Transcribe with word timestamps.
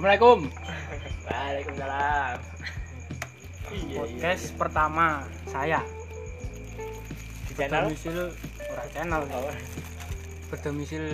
Assalamualaikum. 0.00 0.48
Waalaikumsalam. 1.28 2.38
Iya, 3.68 4.00
Podcast 4.00 4.44
pertama 4.56 5.28
saya 5.44 5.84
Di 7.44 7.52
channel 7.52 7.84
berdomisil 7.84 8.32
ora 8.64 8.84
channel 8.96 9.22
Oh, 9.28 9.52
berdomisil 10.48 11.04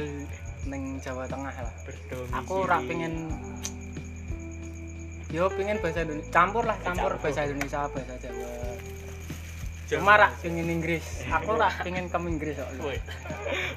neng 0.71 1.03
Jawa 1.03 1.27
Tengah 1.27 1.51
lah. 1.51 1.75
berdomisili. 1.83 2.39
Aku 2.39 2.53
ora 2.63 2.79
pengen 2.87 3.35
Yo 5.35 5.51
pengen 5.51 5.83
bahasa 5.83 6.07
Indonesia 6.07 6.31
campur 6.31 6.63
lah 6.63 6.79
campur 6.87 7.11
Campur. 7.19 7.27
bahasa 7.27 7.41
Indonesia 7.43 7.91
bahasa 7.91 8.15
Jawa. 8.23 8.51
Cuma 9.91 10.13
rak 10.15 10.33
pengen 10.47 10.67
Inggris. 10.71 11.27
Aku 11.27 11.51
rak 11.67 11.75
pengen 11.83 12.07
ke 12.07 12.19
Inggris 12.23 12.55
kok. 12.55 12.71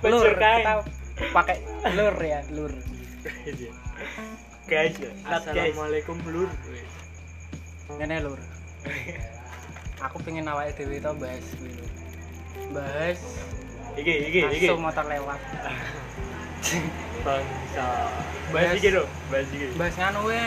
Lur 0.05 0.37
kita 0.37 0.86
pakai 1.33 1.65
lur 1.97 2.14
ya, 2.21 2.46
lur. 2.54 2.69
Iya. 4.69 4.86
Guys, 4.86 4.96
not 5.25 5.41
guys. 5.50 5.73
Assalamualaikum 5.73 6.18
lur. 6.29 6.50
Ngene 7.97 8.18
lur. 8.21 8.39
Aku 10.05 10.21
pengen 10.21 10.45
awake 10.45 10.78
dhewe 10.78 11.01
to 11.01 11.11
bahas 11.18 11.45
kuwi. 11.57 11.73
Bahas 12.69 13.19
Iki, 13.97 14.14
iki, 14.29 14.39
iki. 14.45 14.68
asu 14.69 14.78
motor 14.78 15.09
lewat. 15.09 15.42
Bangsa. 17.25 17.87
Bahas 18.54 18.78
iki 18.78 18.89
lho, 18.93 19.04
bahas 19.33 19.50
iki. 19.50 19.68
Bahas 19.73 19.95
nganu 19.97 20.29
we. 20.29 20.45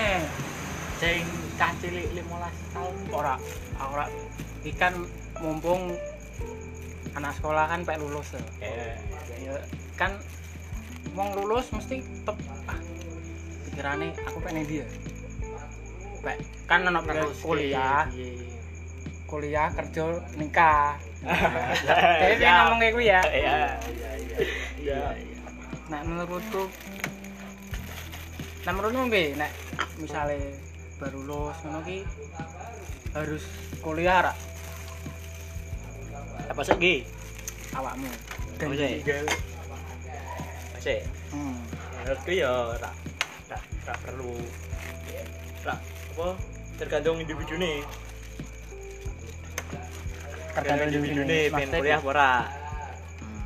Sing 1.03 1.27
cah 1.59 1.75
cilik 1.83 2.07
15 2.15 2.23
tahun 2.79 2.95
ora 3.11 3.35
ora 3.83 4.07
ikan 4.63 4.95
mumpung 5.43 5.99
anak 7.19 7.35
sekolah 7.43 7.67
kan 7.67 7.83
pek 7.83 7.99
lulus 7.99 8.39
ya. 8.39 8.43
Eh, 8.63 8.95
Ya, 9.43 9.59
kan 9.99 10.15
wong 11.19 11.35
lulus 11.35 11.67
mesti 11.75 11.99
tetep 11.99 12.39
ah, 12.71 12.79
pikirane 13.73 14.13
aku 14.29 14.39
pengen 14.45 14.69
dia. 14.69 14.85
Pek 16.21 16.37
kan 16.69 16.85
anak 16.85 17.09
terus 17.09 17.41
kuliah, 17.41 18.05
iya, 18.13 18.37
iya. 18.37 18.57
kuliah 19.25 19.69
kerja 19.73 20.21
nikah. 20.37 21.01
Jadi 22.21 22.35
Siap. 22.37 22.53
ngomong 22.69 22.79
kayak 22.85 22.93
gue 22.93 23.05
ya. 23.09 23.21
Iya, 23.25 23.33
iya, 23.33 23.57
iya. 23.89 24.39
Iya, 24.77 25.03
iya. 25.17 25.41
Nah 25.89 26.01
menurutku 26.05 26.69
Nah 28.63 28.71
menurutmu 28.71 29.11
be, 29.11 29.35
nek 29.35 29.51
misalnya 29.99 30.39
baru 31.03 31.19
lulus 31.27 31.59
ngono 31.67 31.83
ki 31.83 32.07
harus 33.17 33.43
kuliah 33.83 34.31
ra 34.31 34.33
Apa 36.47 36.61
sih 36.63 36.77
iki? 36.77 36.95
awakmu. 37.75 38.07
Apa 38.61 38.75
sih? 38.77 39.01
Masih. 40.77 41.01
Hmm. 41.33 41.57
menurutku 41.99 42.31
ya 42.37 42.77
tak 42.79 42.95
tak 43.83 43.95
tak 43.95 43.99
perlu. 44.07 44.37
Tak 45.63 45.79
apa? 46.15 46.29
Tergantung 46.79 47.19
individu 47.23 47.55
nih 47.59 47.83
tergantung 50.53 50.89
individu 50.93 51.23
nih 51.25 51.43
pengen 51.49 51.71
kuliah 51.73 51.99
itu- 51.99 52.05
apa 52.05 52.13
ora. 52.13 52.33
Hmm. 53.25 53.43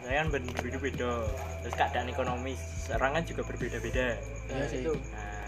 saya 0.00 0.16
kan 0.24 0.28
berbeda 0.32 0.78
beda 0.80 1.12
terus 1.60 1.74
keadaan 1.76 2.08
ekonomi 2.08 2.54
sekarang 2.56 3.10
kan 3.20 3.22
juga 3.28 3.42
berbeda-beda. 3.44 4.16
Iya 4.50 4.64
sih. 4.66 4.82
nah, 4.88 5.44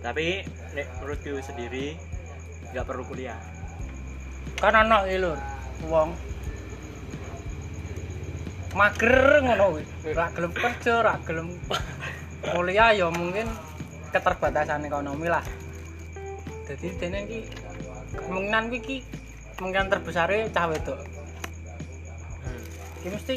tapi 0.00 0.46
nek 0.78 0.86
menurutku 1.02 1.42
sendiri 1.42 1.98
nggak 2.70 2.86
perlu 2.86 3.02
kuliah. 3.04 3.36
Kan 4.62 4.72
anak 4.72 5.10
iki 5.10 5.18
lur, 5.20 5.38
wong. 5.90 6.14
Mager 8.76 9.42
ngono. 9.42 9.66
Kuwi. 9.76 10.12
Ra 10.14 10.26
gelem 10.32 10.52
kerja, 10.54 10.94
ra 11.02 11.14
gelem 11.26 11.48
kuliah 12.52 12.90
ya 12.94 13.06
mungkin 13.10 13.46
keterbatasan 14.14 14.86
ekonomi 14.86 15.26
lah. 15.26 15.42
Jadi 16.66 16.86
dene 16.98 17.18
iki 17.26 17.40
kemungkinan 18.14 18.64
iki 18.74 18.96
kemungkinan 19.58 19.88
terbesarnya 19.90 20.50
cah 20.50 20.66
wedok. 20.70 20.98
Iki 23.02 23.08
mesti 23.10 23.36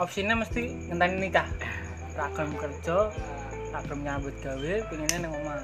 opsinya 0.00 0.34
mesti 0.36 0.72
ngenteni 0.88 1.28
nikah. 1.28 1.48
Ra 2.14 2.30
gelem 2.30 2.54
kerja, 2.54 3.10
ra 3.74 3.80
gelem 3.82 4.00
nyambut 4.06 4.34
gawe, 4.38 4.72
pengennya 4.86 5.18
nang 5.26 5.32
omah. 5.34 5.60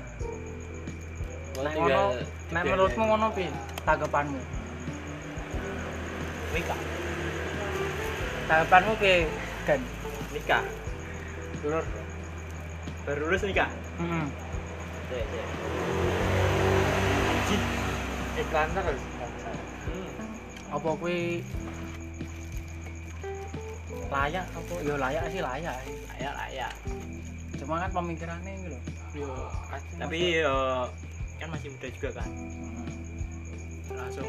Nek 1.60 1.74
ngono, 1.76 2.02
nek 2.54 2.62
menurutmu 2.64 3.04
ngono 3.04 3.26
piye 3.36 3.50
tanggapanmu? 3.84 4.40
nikah 6.50 6.80
Tanggapanmu 8.48 8.92
piye, 8.98 9.28
Gan? 9.66 9.80
nikah 10.34 10.64
Lur. 11.60 11.99
Baru 13.10 13.26
lulus 13.26 13.42
nikah 13.42 13.66
Heeh. 13.98 14.26
ya, 15.10 15.18
ya. 15.18 15.44
Iklan 18.38 18.70
terus. 18.70 19.02
Hmm. 19.90 20.08
Apa 20.70 20.88
kuwi 20.94 21.42
layak 24.14 24.46
apa? 24.46 24.74
Ya 24.86 24.94
layak 24.94 25.24
sih 25.34 25.42
layak. 25.42 25.74
layak 26.14 26.34
layak 26.38 26.72
Cuma 27.58 27.82
kan 27.82 27.90
pemikirannya 27.90 28.70
loh. 28.70 28.82
Yo, 29.10 29.26
tapi 29.98 30.46
ya 30.46 30.86
kan 31.42 31.50
masih 31.50 31.74
muda 31.74 31.88
juga 31.90 32.10
kan 32.22 32.30
langsung 33.90 34.28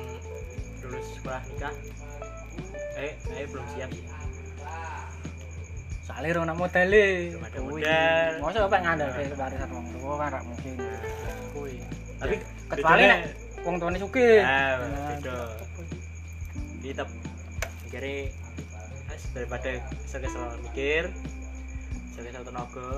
lulus 0.82 1.06
sekolah 1.22 1.44
nikah 1.54 1.76
eh 2.98 3.14
saya 3.30 3.46
belum 3.46 3.66
siap 3.78 3.90
sih 3.94 4.06
Soalnya. 6.12 7.32
Belum 7.32 7.44
ada 7.44 7.60
Kuwi. 7.60 7.82
modal. 7.82 8.32
Masa 8.42 8.60
apa 8.68 8.78
ngandel 8.78 9.10
ke 9.10 9.22
warisan 9.34 9.70
wong 9.72 9.86
tua 9.92 10.14
kan 10.18 10.30
rak 10.30 10.44
mungkin. 10.44 10.74
kuwi. 11.52 11.74
tapi 12.18 12.36
Kecuali 12.68 13.04
nek 13.04 13.22
wong 13.62 13.76
tuane 13.78 13.98
sugih. 13.98 14.40
Ah, 14.42 14.76
Nah, 14.78 15.16
beda. 15.16 15.40
mikirnya 17.84 18.32
"As, 19.08 19.24
daripada 19.32 19.70
kesel-kesel 20.02 20.44
mikir 20.62 21.04
kesel-kesel 22.08 22.44
tenaga 22.44 22.90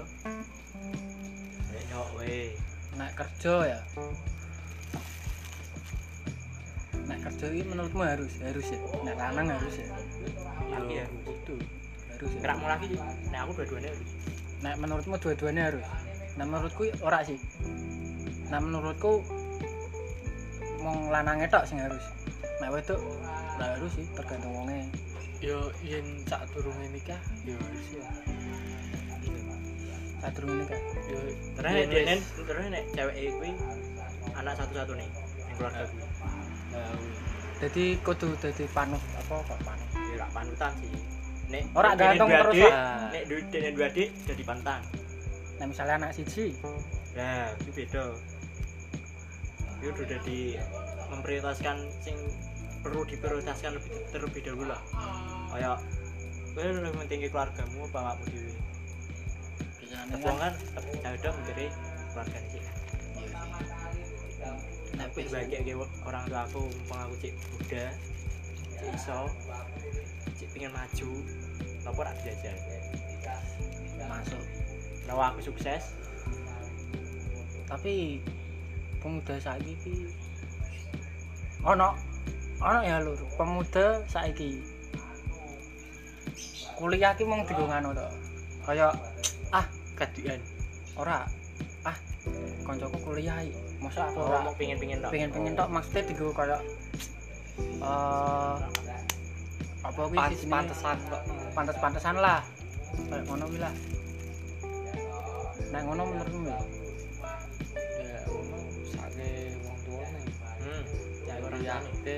nyok 1.84 2.10
weh 2.16 2.54
Nek 2.94 3.12
kerja 3.14 3.54
ya. 3.68 3.80
Nek 7.04 7.20
kerja 7.22 7.46
ini 7.50 7.66
menurutmu 7.66 8.02
harus 8.02 8.34
harus 8.40 8.68
ya. 8.70 8.80
Nek 9.02 9.16
lanang 9.18 9.48
harus 9.52 9.76
ya. 9.76 9.88
laki 10.70 10.94
ya 10.96 11.06
Itu 11.28 11.56
harus 12.18 12.32
ya. 12.34 12.40
gerak 12.42 12.58
mau 12.62 12.70
lagi 12.70 12.86
sih 12.94 13.00
nah 13.34 13.40
aku 13.46 13.52
dua-duanya 13.58 13.90
harus 13.94 14.10
Nek 14.64 14.80
menurutmu 14.80 15.20
dua-duanya 15.20 15.64
harus. 15.68 15.84
Nah 16.40 16.48
menurutku 16.48 16.88
ora 17.04 17.20
sih. 17.28 17.36
Nah 18.48 18.64
menurutku 18.64 19.20
mong 20.80 21.12
lanange 21.12 21.52
tok 21.52 21.68
sing 21.68 21.84
harus. 21.84 22.02
Nek 22.64 22.72
wedok 22.72 23.00
ora 23.60 23.76
harus 23.76 23.92
sih 23.92 24.08
tergantung 24.16 24.56
wonge. 24.56 24.88
Yo 25.44 25.68
yen 25.84 26.24
sak 26.24 26.48
durunge 26.56 26.88
nikah, 26.96 27.20
yo 27.44 27.60
harus 27.60 27.88
ya. 27.92 28.08
Sadurunge 30.24 30.64
nikah. 30.64 30.82
Yo 31.12 31.20
terus 31.60 31.72
nen 31.92 32.20
terus 32.24 32.66
nek 32.72 32.84
cewek 32.96 33.16
kuwi 33.36 33.52
anak 34.40 34.56
satu-satu 34.56 34.96
nih 34.96 35.10
yang 35.52 35.56
keluarga 35.60 35.84
gue 35.92 36.08
Nah, 36.74 36.90
kuwi. 36.98 37.14
Jadi 37.62 37.84
kudu 38.02 38.34
dadi 38.40 38.66
panus 38.72 39.04
apa 39.20 39.44
kok 39.44 39.60
panus. 39.62 39.92
ya 40.14 40.26
panutan 40.32 40.72
sih 40.80 40.90
nek 41.54 41.64
Ora 41.78 41.94
nek 41.94 41.98
dene 42.02 42.10
gantung 42.18 42.30
terus, 42.34 42.54
adik, 42.58 42.72
ah. 42.74 43.08
nek 43.14 43.24
duit 43.30 43.46
dene 43.54 43.70
dua 43.78 43.86
adik 43.94 44.10
jadi 44.26 44.44
pantan 44.44 44.82
Nah 45.62 45.66
misalnya 45.70 45.96
anak 46.02 46.12
siji, 46.18 46.58
Nah, 47.14 47.54
itu 47.62 47.72
beda. 47.78 48.04
Itu 49.86 50.02
udah 50.02 50.20
di 50.26 50.58
memprioritaskan 51.14 51.78
sing 52.02 52.18
perlu 52.82 53.06
diprioritaskan 53.06 53.78
lebih 53.78 53.92
terlebih 54.10 54.42
dahulu 54.42 54.66
lah. 54.74 54.82
Kayak 55.54 55.78
kowe 56.58 56.66
lebih 56.66 57.00
pentingin 57.06 57.30
keluargamu 57.30 57.86
apa 57.86 57.98
awakmu 58.02 58.26
dhewe? 58.34 58.54
biasanya 59.78 60.18
Wong 60.26 60.38
kan 60.42 60.54
kan 60.74 60.84
ya 60.90 61.10
udah 61.22 61.32
mikirnya 61.38 61.70
keluarga 62.12 62.40
sih. 62.50 62.64
Tapi 64.94 65.20
sebagai 65.26 65.60
kayak 65.62 65.90
orang 66.06 66.24
tua 66.30 66.42
aku, 66.50 66.62
mumpung 66.66 67.00
aku 67.02 67.16
cik 67.22 67.34
muda, 67.54 67.86
iso, 68.94 69.20
cik 70.38 70.50
pengen 70.54 70.72
maju, 70.74 71.12
apa 71.84 72.00
rak 72.00 72.16
belajar. 72.24 72.56
masuk. 74.04 74.44
Nah, 75.08 75.32
aku 75.32 75.40
sukses, 75.44 75.96
Tapi 77.68 78.20
pemuda 79.02 79.36
saiki 79.40 79.74
ki 79.82 79.96
ono 81.66 81.96
ono 82.62 82.80
ya 82.84 83.02
lur, 83.02 83.18
pemuda 83.36 84.04
saiki 84.06 84.62
kuliah 86.78 87.16
ki 87.18 87.24
mung 87.26 87.48
digo 87.48 87.66
ngono 87.66 87.96
to. 87.96 88.08
Kayak 88.68 88.94
ah 89.52 89.66
kadian. 89.98 90.40
ora 90.94 91.26
ah 91.88 91.98
koncoku 92.68 93.00
kuliah. 93.02 93.42
Masa 93.82 94.08
aku 94.08 94.20
Oh, 94.22 94.30
ora 94.30 94.46
mau 94.46 94.54
pengen-pengen 94.56 95.04
tok. 95.04 95.12
pengen-pengen 95.12 95.54
tok 95.58 95.70
maksudnya 95.74 96.02
digo 96.08 96.32
kayak 96.32 96.62
eh 97.84 98.56
apa 99.84 100.00
kuwi 100.08 100.18
pantesan 100.48 100.98
kok. 101.12 101.22
pantes-pantesan 101.52 102.16
lah. 102.16 102.40
Kayak 103.12 103.24
ngono 103.28 103.44
kuwi 103.52 103.60
lah. 103.60 103.74
Nek 105.76 105.82
ngono 105.84 106.02
menurutmu 106.08 106.42
ya? 106.48 106.60
Sake 108.96 109.32
wong 109.60 109.78
tuane. 109.84 110.12
Hmm. 110.64 110.84
Ya 111.28 111.34
orang 111.44 111.60
kuliah 111.60 111.80
tuane. 111.84 112.02
te 112.08 112.18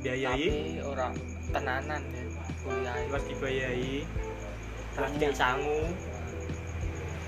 biayai? 0.00 0.48
Tapi 0.48 0.80
ora 0.80 1.08
tenanan 1.52 2.02
ya 2.08 2.24
kuliah. 2.64 2.94
Dibayai. 3.20 3.92
Terus 4.96 5.10
tidak 5.20 5.32
sangu. 5.36 5.80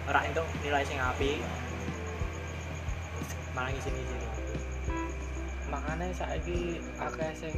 Ora 0.09 0.21
entuk 0.25 0.47
nilai 0.65 0.85
sing 0.89 0.97
apik. 0.97 1.45
Malah 3.53 3.71
ngisi 3.71 3.93
sini 3.93 4.34
makanya 5.75 6.07
saiki 6.15 6.79
akeh 7.03 7.31
sing 7.35 7.55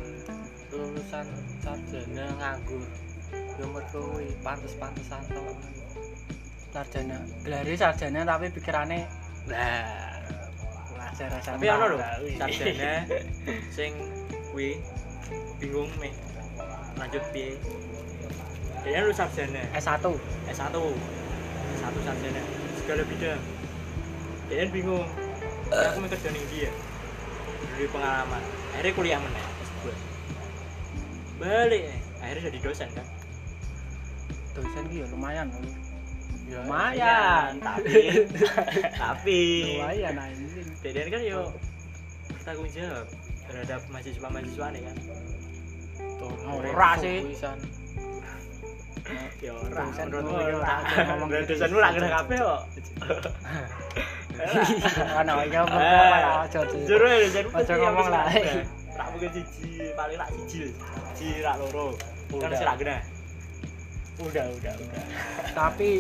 lulusan 0.73 1.27
sarjana 1.61 2.25
nganggur 2.41 2.85
yo 3.61 3.65
mergo 3.69 4.01
kuwi 4.17 4.33
pantes-pantesan 4.41 5.21
tok 5.29 5.57
sarjana 6.73 7.21
gelare 7.45 7.75
sarjana 7.77 8.25
tapi 8.25 8.49
pikirane 8.57 9.05
ngajar 10.97 11.29
rasa 11.29 11.61
tapi 11.61 11.69
ono 11.69 11.87
lho 11.93 11.99
ini. 12.25 12.41
sarjana 12.41 12.93
sing 13.77 13.93
kuwi 14.49 14.81
bingung 15.61 15.93
nih 16.01 16.13
lanjut 16.97 17.25
piye? 17.29 17.61
Dia 18.87 19.03
lu 19.03 19.13
sarjana. 19.13 19.61
S1 19.75 19.99
S1 20.49 20.77
S1 21.77 21.97
sarjana. 22.07 22.43
Segala 22.79 23.03
bidang. 23.03 23.43
Dia 24.47 24.65
bingung. 24.71 25.05
Ya 25.69 25.91
aku 25.91 25.99
mau 25.99 26.09
kerja 26.09 26.31
nih 26.31 26.45
dia 26.55 26.71
dari 27.77 27.93
pengalaman. 27.93 28.43
Akhirnya 28.73 28.93
kuliah 28.97 29.21
mana 29.21 29.41
S2 29.61 29.85
balik 31.37 31.83
eh. 31.93 32.01
akhirnya 32.25 32.49
jadi 32.49 32.59
dosen 32.65 32.89
kan? 32.97 33.07
Dosen 34.57 34.85
ya 34.89 35.05
lumayan. 35.13 35.53
Ya 36.49 36.65
lumayan. 36.65 37.61
tapi 37.61 38.25
tapi 39.05 39.41
lumayan 39.77 40.17
anjing 40.17 40.69
Deden 40.81 41.13
kan 41.13 41.21
yo 41.21 41.53
bertanggung 42.33 42.73
jawab 42.73 43.05
terhadap 43.45 43.81
mahasiswa 43.93 44.29
mahasiswa 44.33 44.67
nih 44.73 44.83
kan? 44.89 44.97
Ora 46.49 46.91
sih. 46.97 47.21
Kuisan. 47.29 47.61
ya 49.39 49.53
ora 49.55 49.87
gua 50.09 50.41
yo 50.51 50.59
ora 50.59 50.75
ngomong 51.15 51.29
gitu. 51.31 51.55
dosenmu 51.55 51.79
lah 51.79 51.91
kena 51.95 52.09
kabeh 52.11 52.39
kok 52.43 52.63
ana 55.17 55.33
iki 55.49 55.57
apa 55.57 55.79
aja 56.45 56.61
ya 57.73 57.89
ngomong 57.89 58.09
lah. 58.13 58.25
mungkin 59.17 59.31
siji 59.33 59.93
paling 59.97 60.17
rak 60.21 60.29
siji 60.33 60.73
siji 61.17 61.41
loro. 61.45 61.97
Kan 62.37 62.53
kena 62.53 63.01
udah 64.21 64.45
udah 64.49 64.73
udah. 64.77 65.03
Tapi 65.53 65.91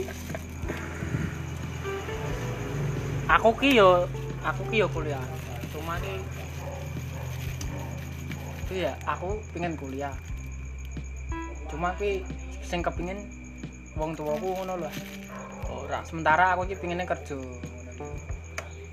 aku 3.29 3.51
ki 3.57 3.71
yo 3.77 4.09
aku 4.45 4.63
ki 4.73 4.77
yo 4.85 4.87
kuliah. 4.93 5.25
Cuma 5.73 5.97
ki 6.01 6.15
itu 8.67 8.75
ya 8.85 8.93
aku 9.09 9.41
pengen 9.57 9.77
kuliah. 9.81 10.13
Cuma 11.69 11.97
ki 11.97 12.25
sing 12.65 12.81
kepingin 12.85 13.25
wong 13.97 14.13
tuaku 14.17 14.61
ngono 14.61 14.87
lho. 14.87 14.91
Ora. 15.67 16.01
Sementara 16.05 16.57
aku 16.57 16.69
ki 16.69 16.77
pengennya 16.81 17.09
kerja 17.09 17.37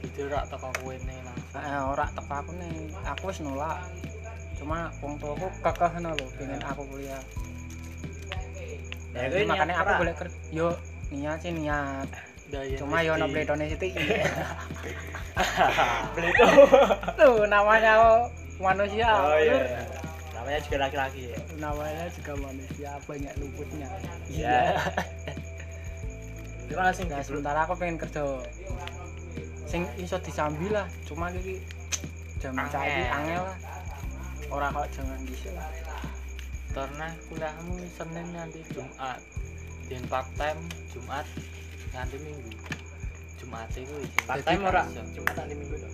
gitu 0.04 0.28
rak 0.28 0.46
teko 0.52 0.70
kuwene 0.84 1.16
langsung 1.24 1.64
eh, 1.64 1.82
ora 1.92 2.06
teko 2.12 2.34
aku 2.44 2.52
nih 2.60 2.74
aku 3.08 3.24
wis 3.32 3.40
nolak. 3.40 3.80
Cuma 4.60 4.92
wong 5.00 5.20
tuaku 5.20 5.48
kekeh 5.60 5.92
ngono 6.00 6.10
lho 6.16 6.28
pengen 6.40 6.62
aku 6.64 6.82
kuliah. 6.88 7.22
Ya, 9.14 9.30
Jadi 9.30 9.46
makanya 9.46 9.76
aku 9.82 9.94
boleh 10.02 10.14
kerja 10.18 10.38
yo 10.50 10.68
niat 11.14 11.38
sih 11.42 11.52
niat. 11.54 12.10
Daya 12.52 12.76
cuma 12.78 13.02
yo 13.02 13.14
mesti. 13.18 13.32
pletone 13.34 13.66
sithik 13.72 13.94
itu 13.98 14.14
tuh 17.18 17.46
namanya 17.50 18.26
manusia. 18.62 19.10
Oh 19.10 19.38
iya. 19.38 19.86
Namanya 20.34 20.60
juga 20.66 20.78
laki-laki 20.86 21.22
ya. 21.34 21.40
Namanya 21.58 22.06
juga 22.14 22.34
manusia 22.38 22.92
banyak 23.08 23.34
luputnya. 23.42 23.88
Iya. 24.30 24.78
itu 24.78 25.32
kan 26.72 26.84
langsung 26.88 27.08
nah 27.12 27.20
sementara 27.20 27.68
aku 27.68 27.76
pengen 27.76 28.00
kerja. 28.00 28.24
Sing 29.68 29.84
iso 30.00 30.16
disambi 30.22 30.72
lah 30.72 30.88
cuma 31.04 31.34
iki 31.34 31.60
jam 32.40 32.56
saiki 32.72 33.04
angel 33.10 33.44
lah. 33.44 33.58
Ora 34.54 34.68
kok 34.72 34.88
jangan 34.94 35.20
bisa 35.26 35.52
karena 36.74 37.08
kuliahmu 37.30 37.74
Senin 37.92 38.28
nanti 38.34 38.62
Jumat. 38.72 39.20
Dan 39.92 40.04
part 40.08 40.30
time 40.40 40.62
Jumat 40.90 41.26
nanti 41.94 42.16
Minggu. 42.22 42.52
Jumat 43.44 43.70
itu 43.76 43.96
part 44.24 44.40
time 44.48 44.64
ora? 44.64 44.88
cuma 44.88 45.30
tak 45.36 45.46
di 45.52 45.56
minggu 45.60 45.76
tuh 45.76 45.92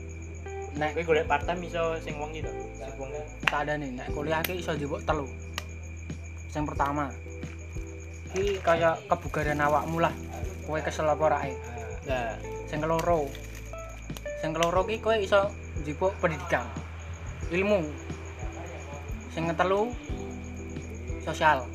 nek 0.78 0.94
gue 0.94 1.02
golek 1.02 1.26
part 1.26 1.44
time 1.50 1.66
iso 1.66 1.98
sing 1.98 2.16
wong 2.22 2.30
gitu 2.32 2.48
sing 2.78 2.94
wong 3.02 3.10
tak 3.50 3.66
ada 3.66 3.74
nih 3.76 3.90
nek 3.98 4.08
kuliah 4.14 4.40
ki 4.46 4.62
iso 4.62 4.78
jebuk 4.78 5.02
telu. 5.04 5.26
Yang 6.54 6.66
pertama. 6.74 7.10
Ki 8.30 8.62
kayak 8.62 9.02
kebugaran 9.10 9.60
awakmu 9.60 9.98
lah 10.00 10.14
kowe 10.70 10.80
kesel 10.86 11.10
apa 11.10 11.24
ora 11.26 11.38
ae? 11.42 11.58
Nah 12.06 12.38
sing 12.70 12.78
keloro. 12.78 13.26
Sing 14.38 14.54
keloro 14.54 14.86
ki 14.86 15.02
kowe 15.02 15.18
iso 15.18 15.50
njupuk 15.82 16.14
pendidikan 16.22 16.70
ilmu. 17.50 17.82
Sing 19.34 19.50
ketelu 19.50 19.90
sosial. 21.26 21.66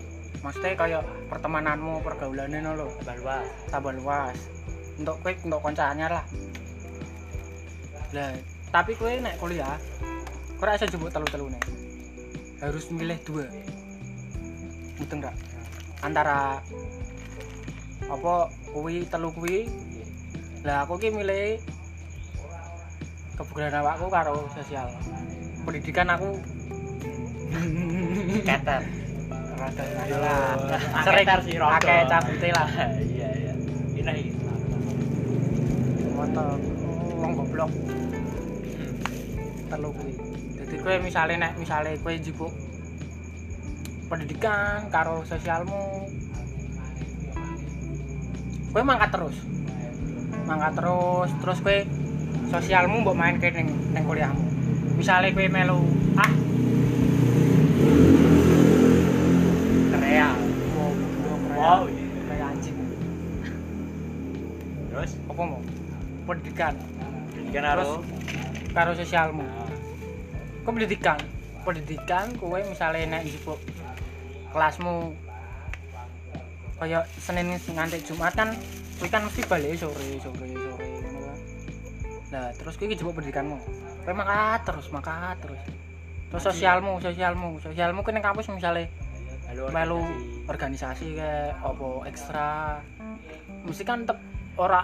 Maksudnya 0.46 0.78
kayak 0.78 1.02
pertemananmu 1.26 2.06
pergaulannya 2.06 2.62
no 2.62 2.78
lo 2.78 2.86
tambah 3.02 3.18
luas. 3.18 3.46
Tambah 3.74 3.92
luas. 3.98 4.38
Untuk 5.02 5.18
kowe 5.26 5.34
untuk 5.34 5.58
konco 5.58 5.82
anyar 5.82 6.22
lah. 6.22 6.26
Lah. 8.14 8.30
Tapi 8.70 8.94
kowe 8.94 9.10
nek 9.10 9.42
kuliah 9.42 9.74
kowe 10.62 10.70
ora 10.70 10.78
iso 10.78 10.86
njupuk 10.86 11.10
telu-telu 11.10 11.50
nih 11.50 11.62
harus 12.62 12.86
milih 12.94 13.18
dua. 13.26 13.50
Mudeng 15.02 15.26
gak 15.26 15.34
antara 16.06 16.62
apa 18.06 18.34
kuwi 18.74 19.06
telu 19.06 19.30
kuwi. 19.30 19.70
Lah 20.66 20.82
aku 20.82 20.98
ki 20.98 21.14
milih 21.14 21.62
kebugaran 23.38 23.78
awakku 23.78 24.10
karo 24.10 24.50
sosial. 24.50 24.90
Pendidikan 25.62 26.10
aku 26.10 26.42
keter. 28.48 28.82
Rada 29.54 29.84
sering 31.06 31.26
sih, 31.46 31.56
rada. 31.62 31.78
akeh 31.78 31.98
cabute 32.10 32.48
lah. 32.50 32.68
Iya 33.14 33.28
iya. 33.38 33.54
Ini 33.94 34.16
motor. 36.18 36.58
Wong 37.22 37.32
goblok. 37.38 37.70
Telu 39.70 39.88
kuwi. 39.94 40.12
Dadi 40.58 40.76
kowe 40.82 40.94
misale 40.98 41.38
nek 41.38 41.54
misale 41.54 41.94
kowe 42.02 42.10
njupuk 42.10 42.50
pendidikan 44.04 44.92
karo 44.92 45.24
sosialmu 45.24 46.06
kowe 48.74 48.82
mangkat 48.82 49.14
terus. 49.14 49.38
Mangkat 50.50 50.74
terus 50.74 51.30
terus 51.38 51.58
kowe 51.62 51.78
sosialmu 52.50 53.06
mbok 53.06 53.14
main 53.14 53.38
ke 53.38 53.54
ning 53.54 53.70
ning 53.94 54.02
kuliahmu. 54.02 54.42
Misale 54.98 55.30
kowe 55.30 55.46
melu 55.46 55.78
ah 56.18 56.32
Korea 59.94 60.28
goblok 60.74 61.42
wow 61.54 61.86
Korea 62.26 62.46
anjing. 62.50 62.76
Terus? 64.90 65.10
Apa 65.30 65.42
mau? 65.46 65.62
Pendidikan. 66.26 66.74
Pendidikan 67.30 67.62
karo? 67.62 68.02
Karo 68.74 68.90
sosialmu. 68.98 69.46
Kok 70.66 70.72
pendidikan? 70.74 71.18
Pendidikan 71.62 72.26
kowe 72.42 72.58
misalnya 72.58 73.22
nek 73.22 73.22
kelasmu 74.50 75.14
kaya 76.78 77.06
Senin 77.18 77.54
nganti 77.54 78.02
Jumat 78.02 78.34
kan 78.34 78.52
kowe 78.98 79.08
kan 79.10 79.22
mesti 79.26 79.42
balik 79.46 79.78
sore 79.78 80.18
sore 80.22 80.46
sore 80.54 80.86
ngono 81.02 81.20
kan. 81.26 81.38
Nah, 82.34 82.50
terus 82.54 82.74
iki 82.78 82.98
njupuk 82.98 83.22
pendidikanmu. 83.22 83.56
Kowe 84.02 84.14
mangkat 84.14 84.60
terus, 84.66 84.86
mangkat 84.90 85.36
terus. 85.42 85.62
Terus 86.30 86.42
sosialmu, 86.50 86.98
sosialmu, 86.98 87.62
sosialmu 87.62 88.02
kowe 88.02 88.10
ning 88.10 88.22
kampus 88.22 88.50
misalnya 88.50 88.90
melu 89.70 90.02
organisasi. 90.50 91.14
kayak 91.14 91.54
apa 91.62 91.88
ekstra 92.10 92.82
mesti 93.64 93.82
kan 93.86 94.02
tetep 94.02 94.18
ora 94.58 94.82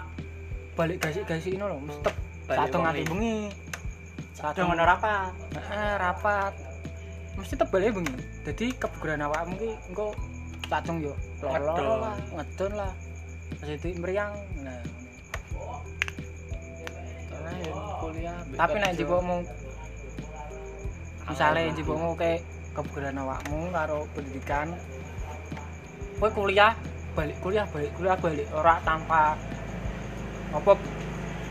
balik 0.79 1.03
gasi-gasi 1.03 1.59
ini 1.59 1.63
loh 1.63 1.79
mesti 1.79 1.99
tetep 2.01 2.15
satu 2.47 2.77
wengi. 2.79 3.03
bengi 3.07 3.37
Satu 4.31 4.63
ngono 4.63 4.83
rapat. 4.87 5.31
eh, 5.53 5.93
rapat 5.99 6.53
mesti 7.35 7.53
tetep 7.59 7.67
balik 7.67 7.99
bengi 7.99 8.15
jadi 8.47 8.65
kebugaran 8.79 9.27
awakmu 9.27 9.53
ki 9.59 9.69
engko 9.91 10.15
cacung 10.71 11.03
yo 11.03 11.11
lolo 11.43 11.99
lah 11.99 12.15
ngedon 12.39 12.71
lah. 12.79 12.91
Jadi 13.59 13.89
meriang 13.99 14.31
nah. 14.63 14.79
Karena 17.27 17.51
yang 17.59 17.79
kuliah. 17.99 18.37
Tapi 18.55 18.75
nek 18.79 18.91
kerja. 18.95 18.99
jebokmu 19.03 19.37
misalnya 21.27 21.71
jebokmu 21.75 22.09
kayak 22.15 22.43
kebugaran 22.71 23.19
awakmu 23.19 23.71
karo 23.71 24.03
pendidikan 24.15 24.67
kowe 26.19 26.27
kuliah 26.31 26.75
balik 27.15 27.35
kuliah 27.43 27.67
balik 27.67 27.91
kuliah 27.99 28.15
balik 28.15 28.47
ora 28.55 28.79
tanpa 28.87 29.35
apa 30.51 30.71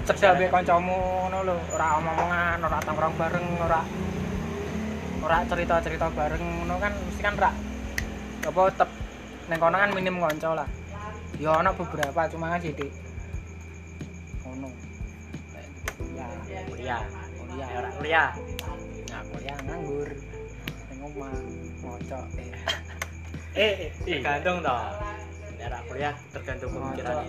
cedak 0.08 0.40
mbek 0.40 0.48
kancamu 0.48 0.96
ngono 1.28 1.38
lho. 1.44 1.56
Ora 1.76 1.86
omong-omongan 2.00 2.58
ora 2.64 2.78
tongkrong 2.80 3.14
bareng 3.20 3.46
ora 3.60 3.80
ora 5.20 5.38
cerita-cerita 5.44 6.08
bareng 6.08 6.40
ngono 6.40 6.74
kan 6.80 6.92
mesti 6.96 7.20
kan 7.20 7.36
ora 7.36 7.52
apa 8.40 8.60
tetep 8.72 8.90
ning 9.50 9.58
kono 9.58 9.82
kan 9.82 9.90
minim 9.90 10.22
kanca 10.22 10.62
lah. 10.62 10.68
Ya 11.42 11.50
ana 11.58 11.74
beberapa 11.74 12.30
cuma 12.30 12.54
kan 12.54 12.62
sithik. 12.62 12.94
Ngono 14.46 14.70
Nek 15.50 15.66
kuliah 15.98 16.30
kuliah 16.70 17.02
kuliah 17.34 17.66
ya 17.66 17.78
ora 17.82 17.90
kuliah. 17.98 18.28
Nah 19.10 19.22
kuliah 19.34 19.56
nganggur. 19.66 20.08
Ning 20.86 20.98
omah 21.02 21.34
ngocok 21.82 22.24
eh 22.38 22.54
eh 23.58 23.74
eh, 23.90 23.90
tergantung 24.06 24.62
toh. 24.62 24.82
Era 25.58 25.78
kuliah 25.90 26.14
tergantung 26.30 26.70
pemikiran. 26.70 27.26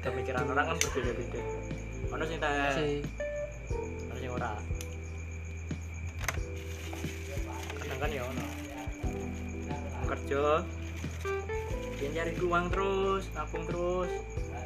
Pemikiran 0.00 0.48
orang 0.48 0.72
kan 0.72 0.76
berbeda-beda. 0.80 1.40
Ono 2.16 2.24
sing 2.24 2.38
tak 2.40 2.52
ono 4.08 4.16
sing 4.16 4.30
ora. 4.32 4.56
Kadang 7.76 7.98
kan 8.00 8.08
ya 8.08 8.22
ono. 8.24 8.46
Kerja 10.10 10.64
dia 12.00 12.08
nyari 12.16 12.32
uang 12.40 12.66
terus 12.72 13.28
nabung 13.36 13.64
terus 13.68 14.08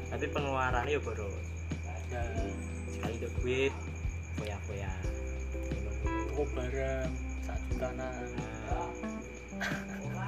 tapi 0.07 0.27
pengeluarannya 0.31 0.95
ya 0.95 1.03
ya 2.15 2.23
sekali 2.95 3.15
itu 3.19 3.29
duit 3.43 3.73
foya-foya 4.39 4.93
tuku 6.07 6.43
barang 6.55 7.11
sak 7.43 7.59
jutaan 7.71 7.99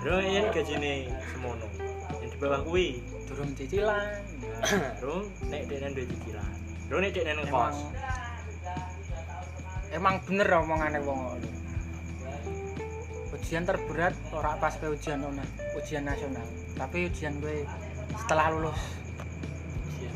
Bro, 0.06 0.22
ini 0.22 0.38
gaji 0.54 0.75
nih 0.78 0.98
semono. 1.34 1.66
Yang 2.22 2.30
di 2.30 2.38
bawah 2.38 2.62
kui. 2.62 3.02
durung 3.26 3.50
cicilan 3.58 4.22
Bro, 5.02 5.26
nek 5.50 5.66
denen 5.66 5.98
duwe 5.98 6.06
cicilan. 6.06 6.46
Nek 6.86 7.10
denen 7.10 7.42
emang 7.42 7.50
kos. 7.50 7.78
emang 9.90 10.18
bener 10.26 10.48
omongane 10.60 10.98
wong 11.00 11.18
ngono 11.25 11.65
ujian 13.47 13.62
terberat 13.62 14.11
ora 14.35 14.59
pas 14.59 14.75
ke 14.75 14.91
ujian 14.91 15.23
ona 15.23 15.47
ujian 15.79 16.03
nasional 16.03 16.43
tapi 16.75 17.07
ujian 17.07 17.31
gue 17.38 17.62
setelah 18.19 18.50
lulus 18.50 18.75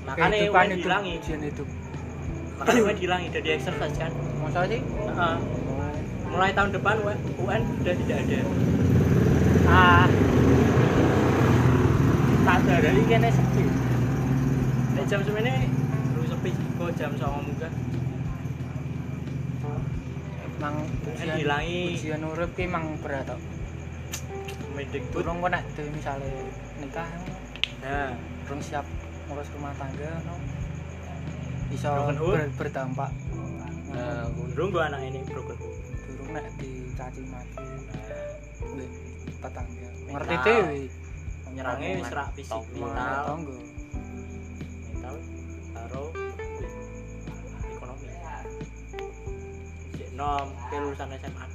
Makanya 0.02 0.50
Kehidupan 0.50 0.66
itu 0.74 0.88
ujian 0.90 1.40
itu 1.46 1.64
Makanya 2.58 2.80
UN 2.82 2.96
dihilangi 2.98 3.28
dari 3.30 3.48
exercise 3.54 3.94
kan. 3.94 4.10
masa 4.42 4.66
sih 4.66 4.82
Heeh. 4.82 5.34
Mulai 6.26 6.50
tahun 6.58 6.74
depan 6.74 6.94
UN 7.06 7.18
UN 7.38 7.60
sudah 7.78 7.94
tidak 8.02 8.18
ada. 8.18 8.38
ah 9.70 10.06
tak 12.42 12.58
dari 12.66 13.02
kene 13.06 13.30
sepi 13.30 13.64
jam 15.06 15.20
semene 15.22 15.54
lu 16.18 16.22
sepi 16.26 16.50
kok 16.50 16.90
jam 16.98 17.14
sama 17.14 17.38
muka. 17.46 17.70
Emang 20.60 20.76
UN 20.76 21.08
ujian 21.08 21.28
dihilangi. 21.32 21.82
ujian 21.96 22.22
urip 22.22 22.50
ki 22.52 22.62
emang 22.68 22.84
berat 23.00 23.24
kok 23.26 23.40
Mendikbud. 24.70 25.24
durung 25.24 25.40
kok 25.40 25.50
nek 25.50 25.64
misale 25.88 26.28
nikah 26.78 27.08
Nah, 27.80 28.12
durung 28.44 28.60
siap 28.60 28.84
ngurus 29.24 29.48
rumah 29.56 29.72
tangga 29.72 30.20
no 30.20 30.36
home. 32.12 32.36
ber- 32.36 32.52
berdampak. 32.60 33.08
Nah 33.88 34.28
Bro 34.52 34.68
gua 34.68 34.92
anak 34.92 35.00
ini 35.02 35.24
broken 35.24 35.56
home. 35.56 35.80
durung 36.04 36.30
nek 36.30 36.44
dicaci 36.60 37.22
maki 37.24 37.64
mbek 38.60 38.90
tetangga 39.40 39.88
ngerti 40.10 40.34
dhewe 40.44 40.76
nyerangnya 41.50 41.88
wis 41.96 42.10
rak 42.12 42.28
fisik, 42.36 42.62
mental. 42.76 43.24
Mental 44.84 45.14
karo 45.72 46.04
nom, 50.20 50.52
ke 50.68 50.76
lulusan 50.76 51.16
SMA. 51.16 51.46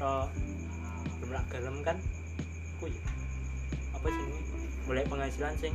Belum 1.21 1.29
rak 1.29 1.45
gelem 1.53 1.77
kan. 1.85 1.97
Kuy. 2.81 2.89
Apa 3.93 4.07
sih 4.09 4.23
ini? 4.25 4.39
Mulai 4.89 5.05
penghasilan 5.05 5.53
sing 5.61 5.73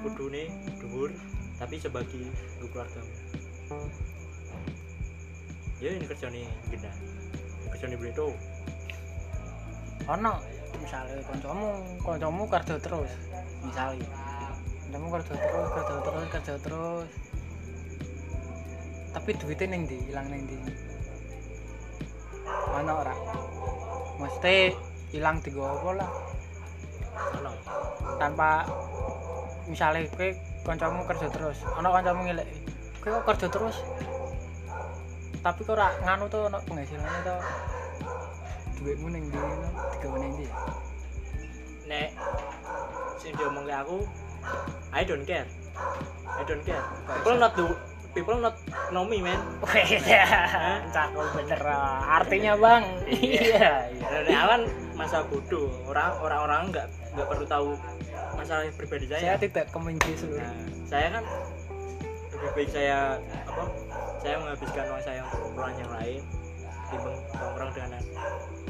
kudune 0.00 0.48
dhuwur 0.80 1.12
tapi 1.60 1.76
sebagi 1.76 2.24
nggo 2.56 2.66
keluarga. 2.72 3.04
Ya 5.84 5.92
ini 5.92 6.08
kerjane 6.08 6.48
gede. 6.72 6.90
Kerjane 7.68 7.96
Bleto. 8.00 8.32
ono 10.10 10.42
misalnya 10.80 11.22
kancamu 11.22 11.70
kancamu 12.02 12.42
kerja 12.50 12.74
terus 12.82 13.12
misalnya 13.62 14.10
kancamu 14.88 15.06
kerja 15.12 15.34
terus 15.38 15.68
kerja 15.70 15.94
terus 16.02 16.26
kerja 16.34 16.54
terus 16.58 17.10
tapi 19.14 19.30
duitnya 19.38 19.66
neng 19.70 19.84
di 19.86 20.02
hilang 20.08 20.26
neng 20.32 20.42
di 20.50 20.58
ono 22.70 22.92
ora? 23.02 23.14
Mesti 24.20 24.54
hilang 25.10 25.42
tiga 25.42 25.66
apa 25.66 25.90
lah? 25.98 26.10
Ono. 27.40 27.52
tanpa 28.20 28.68
misalnya 29.64 30.04
kowe 30.12 30.28
kancamu 30.66 31.04
kerja 31.08 31.28
terus 31.32 31.58
ono 31.78 31.88
kancamu 31.88 32.20
ngelek 32.28 32.48
kowe 33.00 33.10
kok 33.20 33.26
kerja 33.34 33.46
terus? 33.48 33.76
Tapi 35.40 35.60
kok 35.64 35.72
ora 35.72 35.88
nganu 36.04 36.28
tuh 36.28 36.52
ono 36.52 36.58
penghasilannya 36.68 37.20
tuh 37.24 37.40
duitmu 38.80 39.08
ning 39.12 39.24
ndi 39.28 39.38
no 39.38 39.68
digawe 39.96 40.16
ning 40.20 40.32
ndi 40.36 40.44
ya? 40.48 40.56
Nek 41.88 42.08
sing 43.20 43.32
diomong 43.36 43.64
ke 43.68 43.74
aku 43.74 43.98
I 44.90 45.04
don't 45.04 45.24
care. 45.28 45.46
I 46.26 46.42
don't 46.48 46.64
care. 46.64 46.82
People 47.06 47.36
not 47.38 47.52
do 47.54 47.68
people 48.14 48.38
not 48.38 48.56
know 48.90 49.06
me 49.06 49.22
man 49.22 49.38
Iya, 49.70 50.24
cakep 50.90 51.26
bener. 51.36 51.60
Artinya 52.04 52.52
bang, 52.58 52.84
iya, 53.06 53.86
iya. 53.90 54.36
awan 54.46 54.66
masa 54.98 55.24
bodoh 55.24 55.70
orang 55.88 56.12
orang 56.20 56.40
orang 56.44 56.62
nggak 56.74 56.86
nggak 57.16 57.26
perlu 57.26 57.46
tahu 57.48 57.68
masalah 58.36 58.68
pribadi 58.76 59.08
Saya 59.08 59.34
saya 59.34 59.36
tidak 59.40 59.64
kemenci 59.72 60.12
seluruh. 60.12 60.44
nah, 60.44 60.54
saya 60.84 61.06
kan 61.16 61.24
lebih 62.30 62.50
baik 62.56 62.68
saya 62.72 62.98
apa 63.48 63.64
saya 64.20 64.34
menghabiskan 64.40 64.84
uang 64.92 65.02
saya 65.04 65.20
untuk 65.24 65.40
keperluan 65.40 65.74
yang 65.80 65.92
lain 65.96 66.20
timbang 66.90 67.16
nongkrong 67.36 67.70
dengan 67.72 67.90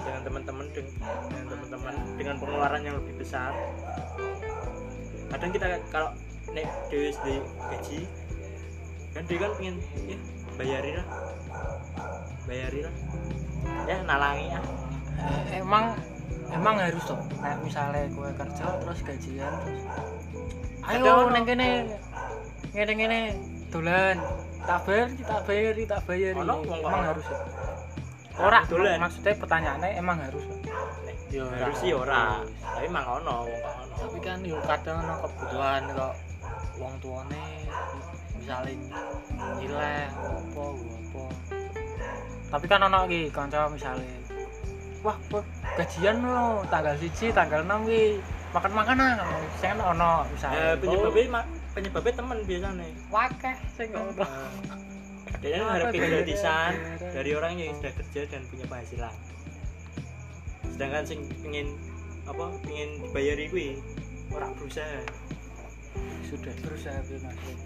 dengan 0.00 0.20
teman-teman 0.23 0.66
dengan 0.70 0.92
dengan 1.30 1.47
teman-teman 1.50 1.94
dengan 2.14 2.35
pengeluaran 2.38 2.80
yang 2.85 2.97
lebih 3.00 3.14
besar 3.18 3.52
kadang 5.30 5.50
kita 5.50 5.66
kalau 5.90 6.11
nek 6.50 6.66
dewi 6.90 7.11
di 7.14 7.35
gaji 7.70 8.00
kan 9.10 9.22
dia 9.26 9.38
kan 9.42 9.50
pengen 9.58 9.76
ya 10.06 10.18
bayarin 10.54 10.94
lah 11.02 11.06
bayarin 12.46 12.82
lah 12.86 12.94
ya 13.88 13.96
nalangi 14.06 14.48
ah 14.54 14.64
Eh, 15.20 15.60
emang 15.60 15.92
emang 16.48 16.80
harus 16.80 17.04
tuh. 17.04 17.20
Kayak 17.36 17.60
misalnya 17.60 18.08
gue 18.08 18.28
kerja 18.40 18.64
terus 18.80 19.00
gajian 19.04 19.52
terus. 19.60 19.82
Ada 20.80 20.96
Ayo 20.96 21.28
neng 21.28 21.44
kene, 21.44 21.92
ngene 22.72 22.92
ngene, 22.96 23.20
dolan. 23.68 24.16
Tak 24.64 24.80
bayar, 24.88 25.08
tak 25.12 25.40
bayar, 25.44 25.76
tak 25.76 26.00
bayar. 26.08 26.32
Emang 26.40 27.04
harus. 27.04 27.26
ya? 27.28 27.38
Ora, 28.40 28.64
Dolan. 28.64 28.96
maksudnya 28.96 29.36
pertanyaannya 29.36 29.88
emang 30.00 30.16
harus. 30.24 30.44
yo 31.30 31.46
harus 31.46 31.78
sih 31.78 31.94
ora 31.94 32.42
tapi 32.58 32.90
mang 32.90 33.06
ono 33.06 33.46
wong 33.46 33.54
kok 33.62 33.74
ono 33.86 33.94
tapi 34.02 34.18
kan 34.18 34.42
yo 34.42 34.58
kadang 34.66 34.98
ono 34.98 35.14
kebutuhan 35.22 35.82
kok 35.94 36.14
wong 36.74 36.94
tuane 36.98 37.70
misalnya 38.40 38.75
nyileh 39.56 40.04
apa 40.11 40.64
apa 40.64 41.25
Tapi 42.50 42.66
kan 42.66 42.82
ono 42.82 43.06
iki 43.06 43.30
kanca 43.30 43.70
misalnya 43.70 44.11
Wah, 45.00 45.16
kok 45.30 45.40
gajian 45.78 46.20
lo 46.20 46.61
tanggal 46.68 46.92
siji, 46.99 47.32
tanggal 47.32 47.64
6 47.64 47.88
ki 47.88 48.20
makan-makan 48.52 49.00
ah. 49.00 49.16
Sing 49.56 49.73
kan 49.73 49.80
ono 49.87 50.12
ya 50.20 50.28
misalnya. 50.28 50.64
penyebabnya 50.76 51.25
ma- 51.30 51.49
penyebabnya 51.70 52.12
temen 52.12 52.38
biasanya 52.44 52.88
wakeh 53.09 53.56
sing 53.70 53.88
ngono. 53.94 54.25
dia 55.40 55.56
kan 55.56 55.66
harapin 55.73 56.00
gratisan 56.04 56.73
dari 57.00 57.30
orang 57.32 57.56
yang 57.56 57.73
sudah 57.73 57.92
kerja 57.97 58.20
dan 58.28 58.42
punya 58.44 58.66
penghasilan 58.66 59.14
sedangkan 60.68 61.04
sing 61.06 61.20
pengen 61.40 61.73
apa 62.26 62.44
pengen 62.61 63.00
dibayari 63.00 63.47
gue 63.49 63.68
orang 64.30 64.52
berusaha 64.52 65.00
Sudah 66.23 66.54
berusaha 66.61 66.99
maksud. 67.00 67.56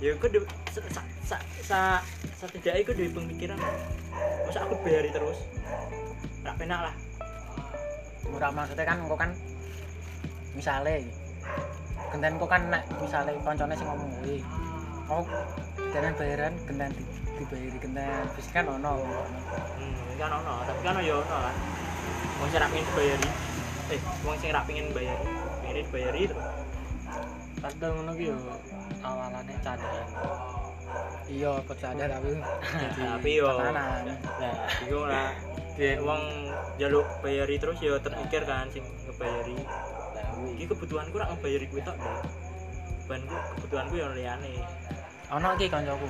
Ya 0.00 0.16
gue 0.16 0.28
de, 0.32 0.40
sa, 0.72 0.80
sa, 0.88 1.02
sa, 1.22 1.36
sa, 1.60 1.80
setidaknya 2.40 2.88
gue 2.88 2.94
dari 2.96 3.10
pemikiran 3.12 3.60
masa 4.48 4.64
aku 4.64 4.80
bayari 4.80 5.12
terus 5.12 5.38
gak 6.40 6.56
penak 6.56 6.88
lah 6.88 6.94
Ora 8.30 8.48
maksudnya 8.54 8.86
kan 8.86 9.02
engko 9.02 9.16
kan 9.18 9.30
misale 10.54 11.02
genten 12.10 12.38
kok 12.38 12.50
kan 12.50 12.62
nek 12.70 12.82
misale 12.98 13.34
koncone 13.42 13.74
sing 13.74 13.86
ngomong 13.86 14.10
kuwi. 14.22 14.38
Oh, 15.10 15.26
denen 15.90 16.14
bayaran 16.14 16.54
genten 16.66 16.90
di, 16.94 17.02
dibayari 17.38 17.78
genten. 17.82 18.22
Wis 18.38 18.48
kan 18.54 18.70
ono. 18.70 19.02
hmm, 19.02 20.14
kan 20.14 20.30
ono 20.30 20.54
tapi 20.62 20.80
kan 20.86 21.02
ya 21.02 21.18
ono 21.18 21.36
kan 21.42 21.56
wong 22.40 22.48
sing 22.48 22.60
rak 22.62 22.70
pengen 22.72 22.86
dibayari 22.88 23.28
eh 23.90 24.00
wong 24.24 24.36
sing 24.38 24.50
rak 24.54 24.64
pengen 24.64 24.86
bayari 24.94 25.26
pengen 25.60 25.76
dibayari 25.82 26.20
terus 26.30 26.46
kadang 27.60 27.92
ngono 28.00 28.12
ki 28.16 28.24
yo 28.32 28.36
awalane 29.04 29.54
candaan 29.60 30.08
iya 31.28 31.52
percaya 31.62 32.04
tapi 32.08 32.30
jadi 32.82 33.02
Tapi 33.16 33.30
yo. 33.36 33.50
nah 33.70 34.00
bingung 34.80 35.06
lah 35.06 35.30
dia 35.76 35.96
uang 36.00 36.22
jaluk 36.80 37.06
bayari 37.20 37.56
terus 37.60 37.78
ya 37.80 37.96
terpikir 38.00 38.42
kan 38.48 38.66
sing 38.72 38.84
ngebayari 39.06 39.56
iki 40.56 40.64
kebutuhanku 40.64 41.20
rak 41.20 41.28
ngebayari 41.36 41.66
kuwi 41.68 41.84
tok 41.84 41.96
Dek. 42.00 42.16
bebanku 43.04 43.36
kebutuhanku 43.56 43.94
yang 44.00 44.12
liyane 44.16 44.52
ono 45.28 45.48
iki 45.56 45.68
kancaku 45.68 46.08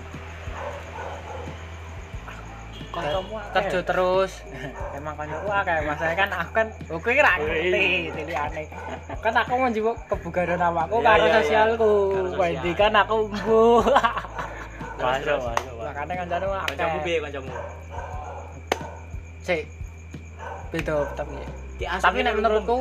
kancamu 2.88 3.36
kerja 3.52 3.78
terus. 3.80 4.32
Emang 4.96 5.14
kancaku 5.14 5.48
akeh 5.48 5.76
masalah 5.84 6.14
kan 6.16 6.30
aku 6.32 6.50
kan 6.56 6.66
aku 6.88 7.06
iki 7.06 7.20
ra 7.20 7.32
ngerti 7.36 7.84
tilihane 8.10 8.62
kan 9.20 9.34
aku 9.36 9.52
menjibuk 9.54 9.96
kebugaran 10.08 10.58
awakku 10.58 10.98
Iya, 10.98 11.06
karo 11.06 11.20
iya, 11.20 11.28
iya. 11.28 11.36
sosialku. 11.38 11.92
Wendy 12.34 12.72
kan 12.72 12.92
aku 12.96 13.16
mbu. 13.28 13.62
Masuk 15.00 15.38
masuk 15.40 15.74
kancane 15.80 16.12
kancamu 16.14 16.54
akeh. 16.60 17.00
Piye 17.00 17.18
kancamu? 17.20 17.52
Sik 19.40 19.62
beda 20.70 20.96
tapi 21.14 21.34
tapi 21.80 22.18
nek 22.20 22.36
menurut- 22.36 22.62
menurutku 22.62 22.78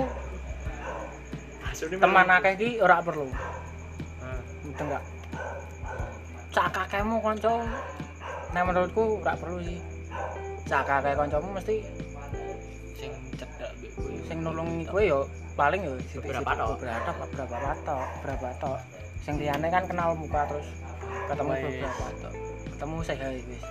teman 1.96 2.28
akeh 2.30 2.52
iki 2.56 2.70
ora 2.80 3.00
perlu. 3.00 3.26
Hmm. 4.20 4.40
Betul 4.68 4.86
enggak? 4.92 5.04
Sak 6.50 6.68
kakekmu 6.76 7.24
kanca 7.24 7.54
nek 8.52 8.64
menurutku 8.68 9.24
ora 9.24 9.34
perlu 9.40 9.64
sih. 9.64 9.80
Sak 10.70 10.86
kakek 10.86 11.18
kancamu 11.18 11.50
mesti 11.58 11.76
sing 13.00 13.12
cedak 13.40 13.72
mbek 13.80 13.92
kuwi 13.96 14.14
sing 14.28 14.38
nulungi 14.44 14.86
kowe 14.86 15.02
yo 15.02 15.20
paling 15.56 15.82
yo 15.82 15.96
sithik-sithik 16.04 16.36
Beberapa 16.36 16.52
tok. 16.56 16.68
beberapa 16.78 17.12
beberapa 17.32 17.72
tok, 17.88 18.06
beberapa 18.20 18.50
tok. 18.60 18.80
Sing 19.24 19.34
liyane 19.40 19.68
kan 19.72 19.84
kenal 19.88 20.14
muka 20.14 20.46
terus 20.52 20.68
ketemu 21.32 21.52
beberapa 21.58 22.06
tok. 22.22 22.34
Ketemu 22.76 22.96
saya 23.04 23.28
wis. 23.34 23.64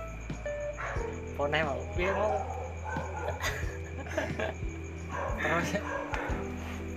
pone 1.39 1.63
mau 1.63 1.79
piye 1.95 2.11
mau 2.11 2.35
Terus 5.39 5.69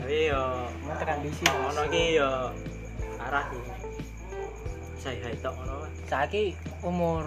tapi 0.03 0.35
yo 0.35 0.43
mau 0.83 0.95
tekan 0.99 1.23
disi. 1.23 1.47
ono 1.47 1.83
ki 1.87 2.19
yo 2.19 2.51
arah 3.23 3.47
ki 3.47 3.61
saya 4.99 5.31
tok 5.39 5.55
ngono 5.63 5.87
Saiki 6.11 6.59
umur 6.83 7.23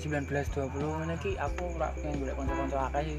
19 0.00 0.26
20 0.26 0.96
ngene 0.96 1.14
iki 1.14 1.32
aku 1.36 1.64
ora 1.76 1.92
pengen 1.94 2.16
golek 2.18 2.34
kanca-kanca 2.34 2.78
akeh 2.88 3.02
sih. 3.06 3.18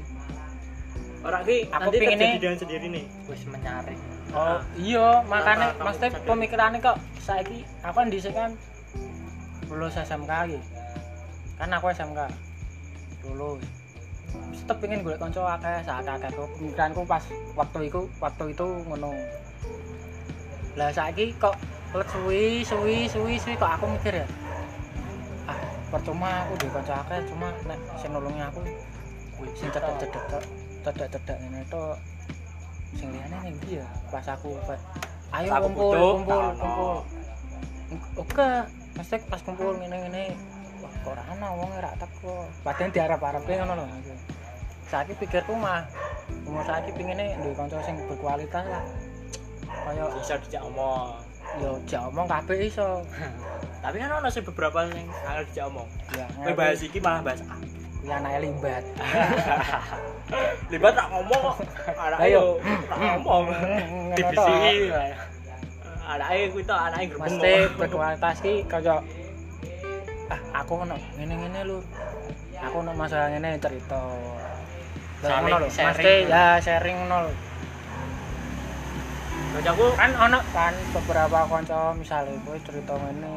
ora 1.22 1.38
ki 1.40 1.56
Aku 1.70 1.88
nih- 1.88 2.36
dengan 2.36 2.58
sendiri 2.58 2.86
nih 2.88 3.04
wis 3.24 3.46
menyaring 3.46 4.00
Oh 4.32 4.56
Ah. 4.56 4.60
iya, 4.74 5.20
makanya 5.22 5.76
maksudnya 5.76 6.16
pemikirannya 6.24 6.80
kok 6.80 6.96
saiki 7.20 7.62
aku 7.80 7.94
kan 7.94 8.08
dhisik 8.08 8.32
kan 8.32 8.56
lulus 9.68 9.92
SMK 9.94 10.32
iki. 10.48 10.60
Kan 11.54 11.68
aku 11.70 11.92
SMK. 11.92 12.20
Lulus. 13.28 13.60
Tetep 14.54 14.76
pengen 14.80 15.04
golek 15.04 15.20
kanca 15.20 15.44
akeh, 15.52 15.84
sak 15.84 16.00
akeh 16.02 16.32
pemikiranku 16.32 17.04
pas 17.04 17.20
waktu 17.52 17.92
itu 17.92 18.08
waktu 18.18 18.44
itu 18.50 18.66
ngono. 18.88 19.12
Lah 20.74 20.88
saiki 20.88 21.36
kok 21.36 21.60
suwi 21.92 22.64
suwi 22.64 23.04
suwi 23.04 23.36
suwi 23.36 23.54
kok 23.54 23.68
aku 23.70 23.84
mikir 23.86 24.16
ya. 24.16 24.26
Percuma 25.92 26.48
aku 26.48 26.56
duwe 26.56 26.72
kanca 26.72 27.04
akeh, 27.04 27.20
cuma 27.28 27.52
nek 27.68 27.76
sing 28.00 28.16
nulungi 28.16 28.40
aku 28.40 28.64
kuwi 29.36 29.52
sing 29.52 29.68
cedek-cedek 29.68 30.24
tok, 30.32 30.44
cedek-cedek 30.88 31.36
ngene 31.36 31.60
tok. 31.68 32.00
Sing 32.96 33.12
liyane 33.12 33.36
ning 33.44 33.54
ndi 33.60 33.76
ya? 33.76 33.86
Pas 34.08 34.24
aku 34.24 34.56
ayo 35.36 35.48
aku 35.52 35.68
kumpul, 35.68 35.92
butuh, 35.92 36.12
kumpul, 36.16 36.44
kumpul. 36.56 36.96
Oke, 38.16 38.48
mesti 38.96 39.16
pas 39.28 39.40
kumpul 39.44 39.76
ngene-ngene. 39.76 40.32
Wah, 40.80 40.92
kok 41.04 41.12
ora 41.12 41.22
ana 41.28 41.48
wong 41.60 41.70
ora 41.76 41.92
teko. 42.00 42.48
Padahal 42.64 42.88
diarep-arep 42.88 43.44
ngono 43.44 43.72
lho. 43.84 43.86
Saiki 44.88 45.12
pikirku 45.20 45.52
mah 45.52 45.84
umur 46.48 46.64
saiki 46.64 46.96
pingine 46.96 47.36
duwe 47.36 47.52
kanca 47.52 47.84
sing 47.84 48.00
berkualitas 48.08 48.64
lah. 48.64 48.84
Kaya 49.84 50.08
bisa 50.16 50.40
dijak 50.40 50.64
omong 50.64 51.31
yo 51.60 51.76
jak 51.84 52.00
omong 52.08 52.24
kabeh 52.30 52.56
iso. 52.64 53.04
tapi 53.84 53.98
kan 53.98 54.14
ono 54.22 54.30
sih 54.30 54.40
beberapa 54.46 54.86
yang 54.86 55.10
angel 55.26 55.44
dijak 55.50 55.66
omong 55.66 55.88
Ya, 56.14 56.26
kowe 56.38 56.52
bahas 56.54 56.80
iki 56.80 57.02
malah 57.02 57.20
bahas 57.26 57.42
A 57.50 57.56
ya 58.02 58.18
anake 58.18 58.38
limbat. 58.42 58.82
libat 60.74 60.92
tak 60.94 61.06
ngomong 61.10 61.40
kok 61.54 61.58
anake 61.98 62.22
Ayo. 62.26 62.34
yo 62.34 62.44
tak 62.90 62.98
ngomong 62.98 63.44
tok. 64.38 64.48
anake 66.02 66.38
kuwi 66.50 66.62
tok 66.66 66.80
anake 66.82 67.04
gerbeng 67.10 67.38
mesti 67.38 67.54
berkualitas 67.78 68.36
ki 68.42 68.54
kaya 68.66 68.96
ah 70.32 70.40
aku 70.62 70.72
ngono 70.82 70.96
ngene-ngene 71.14 71.60
lur 71.62 71.82
aku 72.58 72.76
ono 72.82 72.90
masalah 72.96 73.30
ngene 73.30 73.58
cerita 73.62 73.98
lho 75.22 75.68
sharing. 75.70 75.94
mesti 75.94 76.14
ya 76.26 76.58
sharing 76.58 76.96
ngono 77.06 77.16
lho 77.28 77.32
kancaku 79.52 79.84
kan 80.00 80.10
ono 80.16 80.40
kan 80.56 80.72
beberapa 80.96 81.44
kanca 81.44 81.92
misale 81.92 82.32
kowe 82.40 82.56
cerita 82.64 82.96
ngene. 82.96 83.32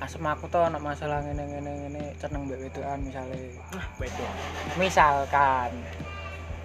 Asem 0.00 0.24
aku 0.24 0.48
tuh 0.48 0.64
ono 0.64 0.80
masalah 0.80 1.20
ngene 1.20 1.44
ngene 1.44 1.72
ngene 1.84 2.02
seneng 2.16 2.48
mbek 2.48 2.64
wedokan 2.64 3.04
misale 3.04 3.52
ah 3.76 3.86
bedo 4.00 4.24
misalkan 4.80 5.70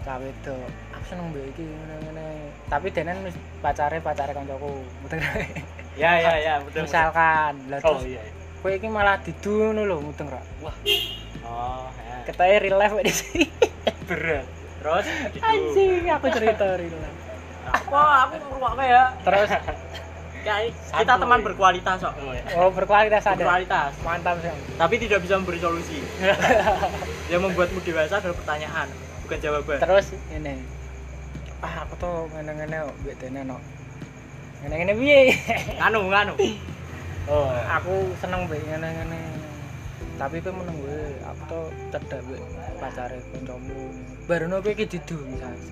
cah 0.07 0.17
wedok. 0.23 0.71
Aku 0.95 1.03
seneng 1.03 1.35
mbek 1.35 1.51
iki 1.51 1.67
ngene 1.67 1.95
ngene. 2.07 2.27
Tapi 2.71 2.87
denen 2.95 3.27
pacare 3.59 3.99
pacare 3.99 4.31
kancaku. 4.31 4.71
Betul 5.03 5.19
ya 5.99 6.11
ya 6.15 6.33
ya 6.39 6.53
betul 6.63 6.87
misalkan. 6.87 7.53
Lah 7.67 7.79
oh 7.83 7.99
terus 7.99 8.07
iya 8.07 8.23
kowe 8.63 8.71
iki 8.71 8.87
malah 8.87 9.19
didu 9.19 9.67
ngono 9.67 9.83
lho 9.83 9.99
mudeng 9.99 10.31
ra. 10.31 10.39
Wah. 10.63 10.75
Oh 11.43 11.91
ya. 11.91 12.23
ketoke 12.23 12.55
real 12.63 12.79
life 12.79 12.95
di 13.03 13.11
sini. 13.11 13.45
Berat. 14.07 14.47
Terus 14.79 15.05
anjing 15.43 16.07
aku 16.07 16.27
cerita 16.31 16.79
real 16.79 16.95
life 16.95 17.20
apa? 17.67 18.01
Aku 18.27 18.33
ngrungokne 18.39 18.85
ya? 18.89 19.03
Terus? 19.21 19.49
Ya 20.41 20.57
kita 20.73 21.21
teman 21.21 21.45
berkualitas 21.45 22.01
kok 22.01 22.17
oh 22.17 22.33
ya 22.33 22.41
oh 22.57 22.73
berkualitas 22.73 23.21
ada? 23.29 23.37
Berkualitas. 23.37 23.93
Mantap 24.01 24.41
sih 24.41 24.49
tapi 24.73 24.97
tidak 24.97 25.21
bisa 25.21 25.37
memberi 25.37 25.61
solusi. 25.61 26.01
Yang 27.31 27.41
membuatmu 27.45 27.77
dewasa 27.85 28.17
adalah 28.17 28.33
pertanyaan 28.33 28.89
bukan 29.21 29.37
jawaban. 29.37 29.77
Terus 29.77 30.17
ini. 30.33 30.65
Ah 31.61 31.85
aku 31.85 31.93
tuh 32.01 32.25
ngene-ngene 32.33 32.89
kok 32.89 32.95
mbek 33.05 33.15
dene 33.21 33.41
no 33.45 33.57
ngene-ngene 34.65 34.93
piye? 34.97 35.19
Nganu 35.77 36.09
nganu. 36.09 36.33
Oh 37.29 37.53
aku 37.69 38.09
seneng 38.17 38.49
mbek 38.49 38.65
ngene-ngene. 38.65 39.21
Tapi 40.17 40.41
kowe 40.41 40.53
meneng 40.57 40.77
gue 40.81 41.21
aku 41.21 41.41
tuh 41.45 41.65
cedek 41.93 42.17
mbek 42.25 42.41
pacare 42.81 43.21
kancamu. 43.29 43.93
Barono 44.25 44.57
kowe 44.57 44.73
iki 44.73 44.89
didu 44.89 45.21
misalnya 45.21 45.69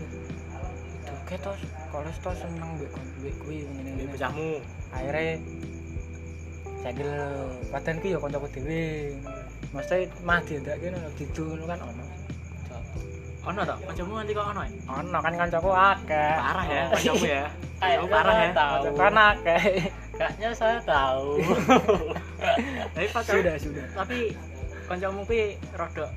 Oke 1.20 1.36
tos, 1.38 1.60
kalau 1.88 2.12
tos 2.20 2.38
seneng 2.38 2.70
mbek 2.76 2.92
mbek 3.20 3.34
kuwi 3.40 3.58
ini 3.60 3.70
ngene-ngene. 3.70 4.12
bocahmu 4.12 4.50
akhirnya 4.90 5.26
segel. 6.80 7.12
Padahal 7.70 7.98
ki 8.00 8.10
ya 8.10 8.18
kancaku 8.18 8.48
dhewe. 8.50 8.84
Mesti 9.70 9.96
mah 10.22 10.40
diendake 10.42 10.86
ngono 10.90 11.10
didu 11.14 11.44
ngono 11.46 11.64
kan 11.66 11.80
ono. 11.84 12.04
Ono 13.40 13.60
tak 13.64 13.78
kancamu 13.84 14.14
nanti 14.16 14.34
kok 14.34 14.48
ono 14.48 14.62
ya? 14.62 14.72
Ono 14.90 15.18
kan 15.20 15.34
kancaku 15.36 15.70
akeh. 15.70 16.34
Parah 16.36 16.66
ya 16.66 16.82
Oh, 16.82 16.90
kancamu 16.92 17.26
ya. 17.26 17.46
Kayaknya 17.80 17.80
Kancamu 17.80 18.10
parah 18.10 18.36
ya. 18.36 18.50
tahu. 18.52 18.84
kan 18.98 19.16
akeh. 19.16 19.62
Kayaknya 20.12 20.50
saya 20.52 20.78
tahu. 20.84 21.30
Tapi 22.94 23.08
pacar 23.08 23.34
sudah 23.38 23.56
sudah. 23.56 23.86
tapi 23.96 24.20
kancamu 24.86 25.22
kuwi 25.24 25.42
rada 25.72 26.08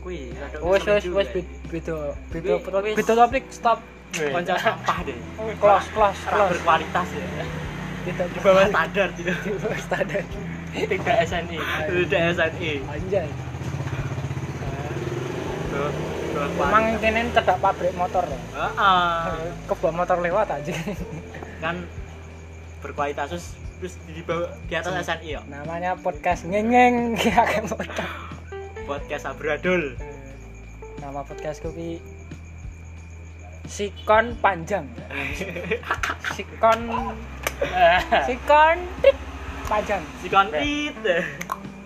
kuwi 0.00 0.32
wes 0.60 0.80
ngeselin 0.82 1.12
wes 1.12 1.28
juga. 1.28 1.40
beda 1.70 1.96
beda 2.28 2.52
Wis- 2.52 2.84
wis. 2.84 2.96
beda 2.98 3.12
topik 3.14 3.44
stop 3.48 3.78
kanca 4.14 4.54
sampah 4.58 4.98
deh. 5.02 5.18
Close 5.58 5.88
Ora 5.94 6.10
close 6.14 6.22
berkualitas 6.54 7.08
ya. 7.14 7.46
Tidak 8.04 8.26
di 8.30 8.38
bawah 8.44 8.66
standar 8.68 9.08
tidak 9.16 9.36
di 9.42 9.50
bawah 9.56 9.80
standar. 9.80 10.22
Tidak 10.74 11.16
SNI 11.24 11.58
tidak 11.88 12.20
SNI 12.34 12.72
anjay. 12.84 13.28
Emang 16.34 16.84
kene 16.98 17.20
cedak 17.30 17.58
pabrik 17.62 17.94
motor 17.94 18.26
loh 18.26 18.40
Heeh. 18.54 19.54
kebak 19.70 19.92
motor 19.94 20.18
lewat 20.18 20.50
aja. 20.50 20.74
Kan 21.62 21.86
berkualitas 22.82 23.30
terus 23.30 23.46
terus 23.78 23.94
di 24.06 24.22
bawah 24.22 24.50
di 24.66 24.74
atas 24.74 24.92
SNI 25.06 25.28
ya? 25.30 25.40
Namanya 25.46 25.94
podcast 25.98 26.46
ngengeng 26.46 27.14
kayak 27.18 27.66
motor. 27.70 28.06
Podcast 28.84 29.24
Abradul. 29.30 29.96
Nama 31.00 31.20
podcastku 31.24 31.72
ki 31.72 32.13
sikon 33.64 34.36
panjang. 34.40 34.86
Sikon 36.36 36.80
sikon 38.28 38.76
panjang. 39.68 40.02
Si 40.20 40.26
kontit 40.28 40.94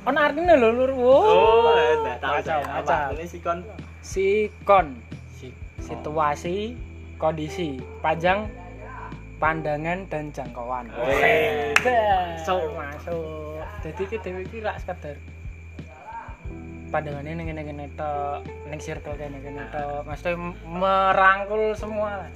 ono 0.09 0.19
artinya 0.19 0.55
lho 0.57 0.69
lur. 0.73 0.93
Oh 0.97 1.77
enggak 1.77 2.19
tahu 2.23 2.39
saya. 2.41 2.65
apa 2.81 3.13
ini 3.15 3.25
si 3.29 3.39
kon 3.39 3.61
sikon. 4.01 4.87
Si 5.37 5.49
situasi 5.83 6.75
kondisi 7.21 7.79
panjang 8.03 8.49
pandangan 9.39 10.07
dan 10.11 10.35
jangkauan. 10.35 10.91
So- 12.43 12.73
masuk. 12.75 13.63
Jadi 13.79 14.03
ki 14.11 14.17
dhewe 14.19 14.43
iki 14.43 14.59
rak 14.59 14.83
sekedar 14.83 15.15
pandangannya 16.89 17.33
ning 17.35 17.47
ngene-ngene 17.47 17.87
tok, 17.95 18.41
ning 18.67 18.79
circle 18.79 19.15
kene 19.15 19.39
kene 19.39 19.63
tok. 19.69 20.03
Maksudnya 20.03 20.35
merangkul 20.65 21.73
semua 21.73 22.25
lah. 22.25 22.31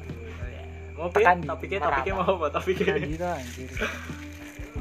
Mau 0.93 1.09
pi, 1.09 1.21
Tekan 1.21 1.41
di- 1.41 1.49
topiknya 1.49 1.79
ora 1.81 1.89
topiknya 1.91 2.13
apa. 2.13 2.23
mau 2.23 2.37
apa 2.37 2.47
topiknya? 2.53 2.93
Anjir 2.95 3.23
anjir. 3.25 3.69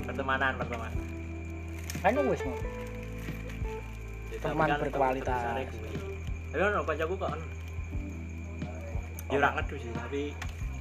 Pertemanan, 0.04 0.52
pertemanan. 0.56 1.00
Kan 1.98 2.12
wis 2.26 2.42
mau. 2.44 2.58
Jadi, 4.28 4.38
Teman 4.42 4.58
tapi 4.60 4.70
kan 4.70 4.80
berkualitas. 4.82 5.42
Tapi 6.52 6.62
ono 6.62 6.80
kancaku 6.84 7.14
kok 7.16 7.30
ono. 7.32 7.46
Ya 9.28 9.38
ora 9.38 9.50
ngedu 9.56 9.76
sih, 9.78 9.92
tapi 9.92 10.22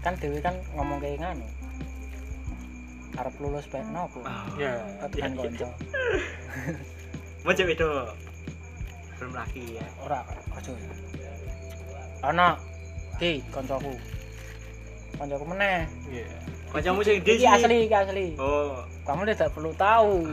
Kan 0.00 0.16
dhewe 0.16 0.40
kan 0.40 0.57
ngomong 0.74 0.98
kayak 0.98 1.20
nganu. 1.20 1.46
Arep 3.12 3.35
lulus 3.37 3.66
bae 3.66 3.85
nopo? 3.87 4.24
ya 4.57 4.81
Tekan 5.07 5.37
kanca. 5.37 5.68
mau 7.40 7.53
cewek 7.53 7.74
itu 7.74 7.88
belum 9.21 9.37
lagi 9.37 9.77
ya. 9.77 9.85
Ora 10.01 10.25
aja. 10.57 10.73
Ana 12.25 12.57
ki 13.21 13.45
kancaku. 13.53 13.93
Kancaku 15.21 15.45
meneh. 15.45 15.85
iya 16.09 16.25
Kancamu 16.73 17.03
sing 17.05 17.21
Iki 17.21 17.45
sih? 17.45 17.51
asli, 17.51 17.77
iki 17.91 17.97
asli. 17.99 18.27
Oh, 18.41 18.81
Kamu 19.05 19.29
tidak 19.29 19.53
perlu 19.53 19.77
tahu. 19.77 20.25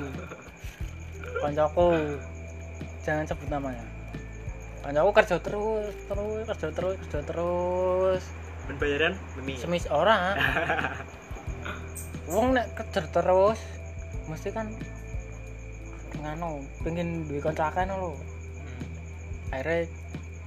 Kancaku. 1.43 2.15
Jangan 3.03 3.27
sebut 3.27 3.49
namanya. 3.51 3.83
Kancaku 4.85 5.09
kerja 5.11 5.35
terus, 5.43 5.91
terus, 6.07 6.43
kerja 6.47 6.67
terus, 6.71 6.95
kerja 7.03 7.19
terus. 7.27 8.23
ben 8.67 8.75
bayaran 8.83 9.13
memi. 9.39 9.55
Semis 9.59 9.87
ora. 9.91 10.35
Wong 12.31 12.51
nek 12.55 12.75
kerja 12.75 13.07
terus 13.07 13.59
mesti 14.27 14.51
kan 14.51 14.67
nganu 16.19 16.59
pengen 16.83 17.23
duwe 17.27 17.39
no 17.87 17.95
lho. 17.95 18.11
Akhirnya 19.51 19.87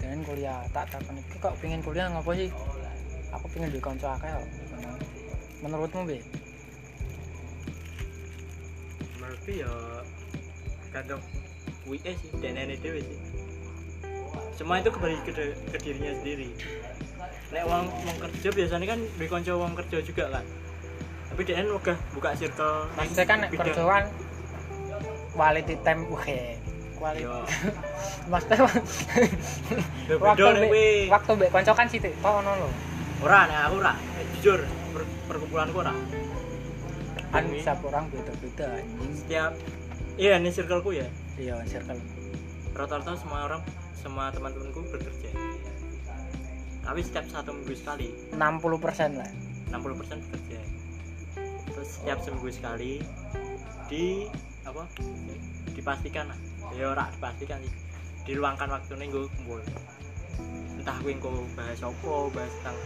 dengan 0.00 0.20
kuliah 0.24 0.58
tak 0.72 0.88
takon 0.92 1.16
iki 1.20 1.36
kok 1.40 1.56
pengen 1.60 1.80
kuliah 1.80 2.08
ngopo 2.12 2.32
sih? 2.36 2.52
Aku 3.32 3.46
pengen 3.52 3.72
duwe 3.72 3.82
kanca 3.82 4.16
akeh 4.16 4.28
kok. 4.28 4.48
Menurutmu 5.64 6.08
be? 6.08 6.18
Menurutku 9.20 9.50
ya 9.52 9.72
kadang 10.90 11.22
eh 11.90 12.14
sih 12.14 12.30
dan 12.38 12.54
dewe 12.54 13.00
sih. 13.02 13.18
Semua 14.54 14.78
itu 14.78 14.92
kembali 14.92 15.16
ke, 15.26 15.32
ke 15.56 15.78
dirinya 15.80 16.12
sendiri. 16.20 16.52
Nek 17.50 17.64
uang 17.66 17.86
uang 17.88 18.18
kerja 18.28 18.48
biasanya 18.54 18.86
kan 18.94 19.00
di 19.02 19.26
konco 19.26 19.52
uang 19.58 19.74
kerja 19.74 19.98
juga 20.04 20.24
kan. 20.38 20.44
Tapi 21.32 21.40
dia 21.46 21.64
udah 21.64 21.96
buka 22.14 22.30
circle. 22.36 22.86
Maksudnya 22.94 23.26
kan 23.26 23.40
kerjaan 23.48 24.04
quality 25.34 25.74
time 25.82 26.02
oke. 26.12 26.59
Yo. 27.00 27.32
Maksudnya 28.28 28.56
waktu 28.60 28.80
beda 30.20 30.52
waktu 31.08 31.30
mbek 31.36 31.48
kanca 31.50 31.72
kan 31.72 31.86
sithik. 31.88 32.12
Kok 32.20 32.44
ono 32.44 32.52
lho. 32.60 32.68
Ora 33.24 33.48
nek 33.48 33.58
aku 33.68 33.74
ora. 33.80 33.92
Eh, 34.20 34.26
jujur 34.36 34.60
per- 34.92 35.08
perkumpulanku 35.28 35.76
ora. 35.80 35.92
Kan 37.32 37.44
setiap 37.50 37.80
orang 37.88 38.04
beda-beda 38.12 38.66
anjing. 38.76 39.12
setiap 39.16 39.52
iya 40.20 40.36
ini 40.36 40.52
circleku 40.52 40.92
ya. 40.92 41.08
Iya, 41.40 41.56
circle. 41.64 41.96
Rata-rata 42.76 43.16
semua 43.16 43.48
orang 43.48 43.62
semua 43.96 44.28
teman-temanku 44.28 44.84
bekerja. 44.92 45.30
Tapi 46.84 47.00
setiap 47.00 47.24
satu 47.32 47.56
minggu 47.56 47.74
sekali 47.76 48.12
60% 48.36 49.16
lah. 49.16 49.30
60% 49.70 50.18
bekerja 50.26 50.60
terus 51.70 51.88
setiap 51.96 52.18
seminggu 52.20 52.50
sekali 52.50 52.92
di 53.86 54.26
apa 54.66 54.84
dipastikan 55.72 56.28
lah 56.28 56.38
ya 56.74 56.84
ora 56.88 57.04
dipastikan 57.10 57.58
sih 57.60 57.72
diluangkan 58.24 58.68
waktu 58.68 58.92
nih 58.94 59.06
gue 59.08 59.24
kumpul 59.38 59.58
entah 60.78 60.96
gue 61.02 61.12
engko 61.12 61.30
bahas 61.52 61.80
apa 61.80 62.10
bahas 62.30 62.52
tentang 62.56 62.76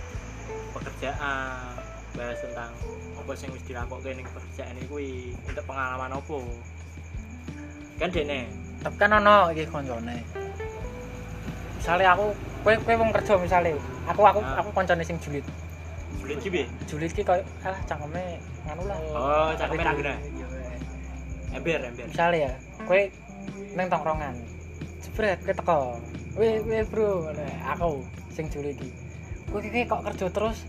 pekerjaan 0.73 1.75
bahas 2.15 2.39
tentang 2.41 2.73
apa 3.15 3.33
sing 3.35 3.49
wis 3.51 3.65
dilakukan 3.65 4.15
ning 4.15 4.27
pekerjaan 4.27 4.75
kuwi 4.87 5.35
untuk 5.45 5.65
pengalaman 5.65 6.11
apa 6.13 6.39
kan 7.99 8.11
dene 8.11 8.41
Tapi 8.85 9.01
kan 9.01 9.17
ono 9.17 9.49
iki 9.49 9.65
koncone. 9.65 10.21
Misale 11.81 12.05
aku 12.05 12.37
kowe 12.61 12.75
kowe 12.85 12.95
wong 13.01 13.11
kerja 13.17 13.33
misale. 13.41 13.73
Aku 14.05 14.21
aku 14.21 14.45
Ah. 14.45 14.61
aku 14.61 14.69
koncone 14.73 15.01
sing 15.01 15.17
julid. 15.19 15.41
sulit 16.15 16.37
gibi 16.41 16.63
Julid 16.85 17.09
ki 17.11 17.21
koyo 17.21 17.41
alah 17.61 17.81
cangkeme 17.85 18.37
nganu 18.65 18.83
lah. 18.85 18.97
oh 19.13 19.51
cakep 19.57 19.77
ra 19.79 19.93
guna 19.93 20.15
Iya, 20.15 20.47
iya. 20.47 20.77
ember 21.53 21.81
ember 21.81 22.05
Misale 22.09 22.37
ya, 22.45 22.53
kowe 22.85 23.01
neng 23.77 23.87
tongkrongan. 23.91 24.35
Jebret 25.05 25.39
kowe 25.45 25.55
teko. 25.55 25.79
Weh 26.35 26.59
weh 26.67 26.83
bro, 26.89 27.31
aku 27.69 28.03
sing 28.35 28.51
julid 28.51 28.75
iki. 28.79 28.91
Kowe 29.51 29.61
iki 29.63 29.87
kok 29.87 30.03
kerja 30.07 30.27
terus 30.31 30.67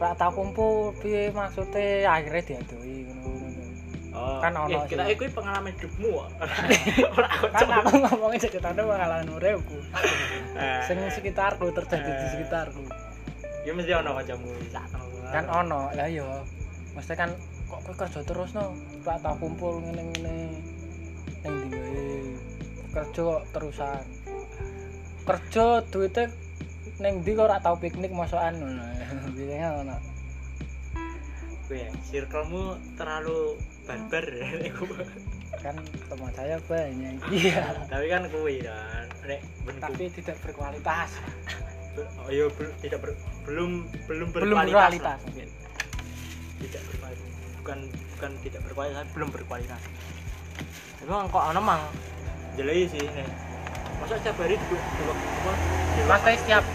ora 0.00 0.16
tau 0.16 0.32
kumpul 0.32 0.96
piye 0.96 1.28
maksude 1.28 2.08
akhirnya 2.08 2.40
diadoi 2.40 3.04
ngono-ngono. 3.04 3.64
oh 4.16 4.40
Kan 4.40 4.56
ono 4.56 4.80
eh, 4.80 4.88
kita 4.88 5.04
eh 5.12 5.16
kuwi 5.20 5.28
pengalaman 5.28 5.76
hidupmu 5.76 6.08
ora 7.20 7.28
Kan 7.52 7.68
aku 7.68 8.00
ngomongin 8.08 8.40
ceritanya 8.40 8.80
pengalaman 8.80 9.28
uripku. 9.28 9.76
Eh. 10.56 10.80
Sing 10.88 10.96
sekitarku 11.04 11.68
terjadi 11.76 12.10
di 12.16 12.24
Eh. 12.24 12.30
sekitarku. 12.32 12.84
ya 13.60 13.76
mesti 13.76 13.92
ono 13.92 14.16
kancamu 14.16 14.48
kan 15.28 15.44
ono 15.52 15.92
lah 15.92 16.08
iya 16.08 16.24
mesti 16.96 17.12
kan 17.12 17.28
kok 17.68 17.80
kowe 17.84 17.92
kerja 17.92 18.24
terus 18.24 18.56
no 18.56 18.72
ora 19.04 19.20
tau 19.20 19.36
kumpul 19.36 19.84
ngene-ngene 19.84 20.48
ning 21.44 21.54
ndi 21.68 21.79
kerja 22.90 23.20
kok 23.20 23.42
terusan. 23.54 24.04
Kerja 25.26 25.84
duitnya 25.88 26.24
ning 27.00 27.24
ndi 27.24 27.32
kok 27.32 27.48
ora 27.48 27.62
tau 27.64 27.80
piknik 27.80 28.12
masakan 28.12 28.56
ngono 28.60 28.84
biasanya 29.32 29.68
ono 29.80 29.96
Gue 31.70 31.86
circlemu 32.10 32.62
terlalu 32.98 33.54
barbar 33.86 34.26
kan 35.64 35.76
teman 36.08 36.32
saya 36.34 36.56
banyak. 36.66 37.14
Iya. 37.30 37.86
Tapi 37.86 38.06
kan 38.10 38.22
kuwi 38.28 38.64
kan 38.64 39.06
nek 39.26 39.40
tapi 39.78 40.10
tidak 40.10 40.36
berkualitas. 40.42 41.10
Oh, 42.22 42.30
iya, 42.30 42.46
bel- 42.54 42.74
tidak 42.80 43.02
ber- 43.02 43.18
belum 43.44 43.86
belum 44.06 44.28
belum 44.34 44.46
berkualitas 44.56 44.98
berkualitas 44.98 45.20
lah. 45.30 45.46
tidak 46.60 46.82
berkualitas 46.86 47.28
bukan 47.60 47.78
bukan 48.16 48.30
tidak 48.42 48.60
berkualitas 48.66 48.96
tapi 48.98 49.10
belum 49.14 49.28
berkualitas. 49.30 49.82
Emang 51.00 51.28
kok 51.30 51.44
ana 51.44 51.60
mang 51.60 51.82
jelek 52.58 52.90
sih 52.90 53.04
nek 53.14 53.28
masa 54.00 54.16
setiap 54.16 54.36
hari 54.40 54.56
di 54.56 54.64
dua 54.70 55.14
apa 56.10 56.16
kayak 56.24 56.38
setiap- 56.42 56.72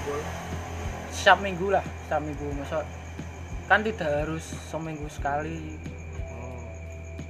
setiap 1.11 1.39
minggu 1.41 1.67
lah 1.73 1.83
setiap 2.05 2.21
minggu. 2.21 2.47
Masa 2.53 2.85
kan 3.65 3.81
tidak 3.81 4.09
harus 4.23 4.45
seminggu 4.69 5.09
sekali 5.09 5.73
oh. 6.29 6.69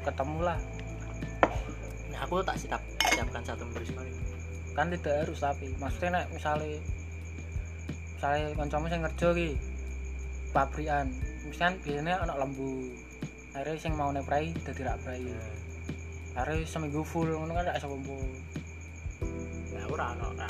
ketemu 0.04 0.40
lah. 0.44 0.60
Nah, 2.12 2.20
aku 2.28 2.44
tak 2.44 2.60
siap 2.60 2.82
siapkan 3.08 3.42
satu 3.46 3.64
minggu 3.64 3.88
sekali. 3.88 4.12
Kan 4.76 4.92
tidak 4.92 5.24
harus 5.24 5.40
tapi 5.40 5.72
maksudnya 5.80 6.22
nek 6.22 6.26
misalnya 6.36 6.76
misalnya 8.20 8.46
kancamu 8.60 8.86
sing 8.92 9.02
kerja 9.12 9.28
ki 9.32 9.50
pabrikan 10.52 11.06
misalnya 11.48 11.80
biasanya 11.82 12.16
anak 12.28 12.38
lembu. 12.44 12.92
Akhirnya 13.56 13.80
sing 13.80 13.94
mau 13.96 14.12
neprai 14.12 14.52
dadi 14.68 14.82
rak 14.84 15.00
prai 15.08 15.24
akhirnya 16.36 16.68
seminggu 16.68 17.02
full 17.08 17.32
ngono 17.32 17.56
kan 17.56 17.64
gak 17.72 17.80
kumpul 17.88 18.20
aku 19.86 19.94
ora 19.96 20.06
ono 20.18 20.26
ora. 20.36 20.48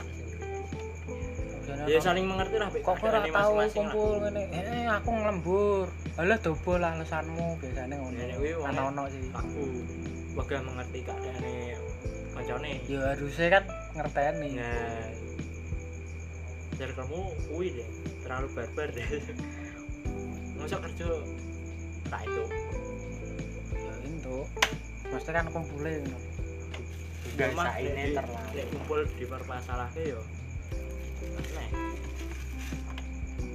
Ono 1.66 1.84
ya 1.86 2.00
saling 2.02 2.26
mengerti 2.26 2.56
lah 2.58 2.70
kok 2.72 3.04
ora 3.04 3.20
tau 3.30 3.54
kumpul 3.70 4.12
ngene. 4.24 4.44
Eh 4.50 4.86
aku 4.90 5.10
ngelembur 5.12 5.86
alah 6.16 6.40
dobol 6.40 6.80
lah 6.82 6.96
alasanmu 6.98 7.60
biasanya 7.62 7.96
ngono. 8.00 8.18
Kuwi 8.40 8.52
wong- 8.58 8.70
ana-ana 8.72 9.04
sih. 9.12 9.30
aku 9.36 9.62
wegah 10.36 10.62
mengerti 10.64 11.00
keadaane 11.06 11.56
kancane 12.36 12.72
ya 12.90 13.00
harusnya 13.14 13.48
kan 13.54 13.64
ngerteni. 13.96 14.50
Nah 14.58 15.08
dari 16.76 16.94
kamu 16.96 17.20
kuwi 17.52 17.68
deh 17.76 17.90
terlalu 18.26 18.48
barbar 18.56 18.90
deh. 18.96 19.08
Masa 20.58 20.82
kerja 20.82 21.08
tak 22.10 22.22
itu 22.26 22.44
ya 23.76 23.94
itu 24.02 24.38
maksudnya 25.12 25.42
kan 25.44 25.48
kumpulin 25.54 26.04
Gak 27.36 27.52
bisa 27.52 27.72
ini 27.84 28.16
terlalu. 28.16 28.64
kumpul 28.72 29.00
di 29.20 29.26
permasalahnya 29.28 30.04
yo 30.08 30.22
aneh. 31.36 31.70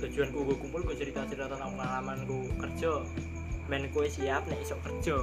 Tujuanku 0.04 0.38
gue 0.52 0.56
kumpul 0.60 0.80
gue 0.84 0.96
cerita 0.96 1.24
cerita 1.24 1.48
tentang 1.48 1.72
pengalamanku 1.76 2.38
kerja. 2.60 2.92
Men 3.72 3.88
kue 3.94 4.04
siap 4.04 4.44
nek 4.48 4.60
isok 4.60 4.80
kerja? 4.84 5.16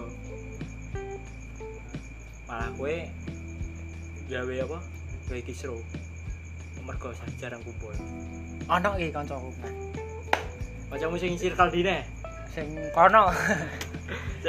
Malah 2.49 2.69
kue 2.73 3.13
gawe 4.31 4.55
apa? 4.65 4.79
Gawe 5.29 5.41
kisru. 5.45 5.77
Mergo 6.81 7.13
jarang 7.37 7.61
kumpul. 7.61 7.93
Ana 8.65 8.95
iki 8.97 9.13
kancaku 9.13 9.53
macam 10.87 11.19
sing 11.19 11.35
circle 11.35 11.67
dine? 11.67 12.07
Sing 12.55 12.71
kono 12.95 13.27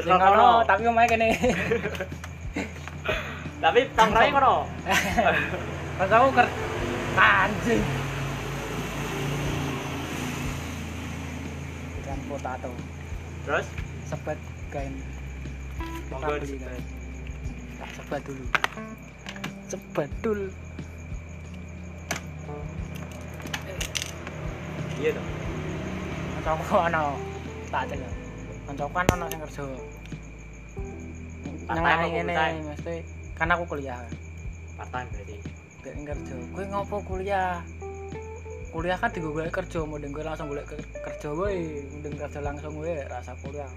sing 0.03 0.19
kono. 0.19 0.49
tapi 0.71 0.83
omahe 0.87 1.07
kene. 1.09 1.29
Tapi 3.59 3.81
tongkrongnya 3.95 4.37
kono. 4.37 4.55
pas 5.99 6.11
aku 6.15 6.29
ker 6.35 6.47
anjing. 7.19 7.83
Ikan 12.03 12.19
potato. 12.31 12.71
Terus? 13.47 13.67
Sebat 14.09 14.39
kain. 14.71 14.95
Monggo 16.09 16.41
beli, 16.41 16.57
disebut. 16.57 16.83
tak 17.79 17.89
sebat 17.95 18.21
dulu. 18.25 18.45
Sebat 19.69 20.11
dulu 20.25 20.49
Iya 24.99 25.15
dong. 25.15 25.31
ana 26.83 27.15
tak 27.71 27.87
celok 27.87 28.18
kancaku 28.69 28.93
kan 28.93 29.07
ana 29.17 29.25
sing 29.33 29.41
kerja. 29.41 29.65
Apa 31.69 32.05
ngene 32.05 32.35
mesti 32.69 32.95
kan 33.33 33.49
aku 33.49 33.65
kuliah. 33.65 34.05
Part 34.77 34.89
time 34.93 35.09
berarti. 35.09 35.37
gak 35.81 35.95
kerja. 36.05 36.35
Kowe 36.53 36.65
ngopo 36.69 36.97
kuliah? 37.01 37.65
Kuliah 38.69 38.99
kan 39.01 39.09
digo 39.09 39.33
golek 39.33 39.57
kerja 39.57 39.81
mending 39.89 40.13
kowe 40.13 40.21
langsung 40.21 40.53
ke- 40.53 40.85
kerja 41.01 41.29
wae 41.33 41.81
mending 41.97 42.15
kerja 42.21 42.41
langsung 42.45 42.77
wae 42.77 43.09
rasa 43.09 43.33
kuliah. 43.41 43.71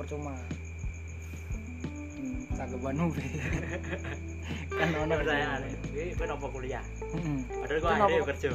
Percuma. 0.00 0.32
Hmm, 2.16 2.40
tanggapanmu 2.56 3.12
Be. 3.12 3.24
kan 4.80 4.88
ono 4.96 5.12
Pertanyaan. 5.20 5.60
Iki 5.92 6.16
kowe 6.16 6.26
nopo 6.32 6.46
kuliah? 6.48 6.84
Padahal 7.60 7.78
kok 7.78 7.92
akhirnya 7.92 8.24
kerja. 8.24 8.48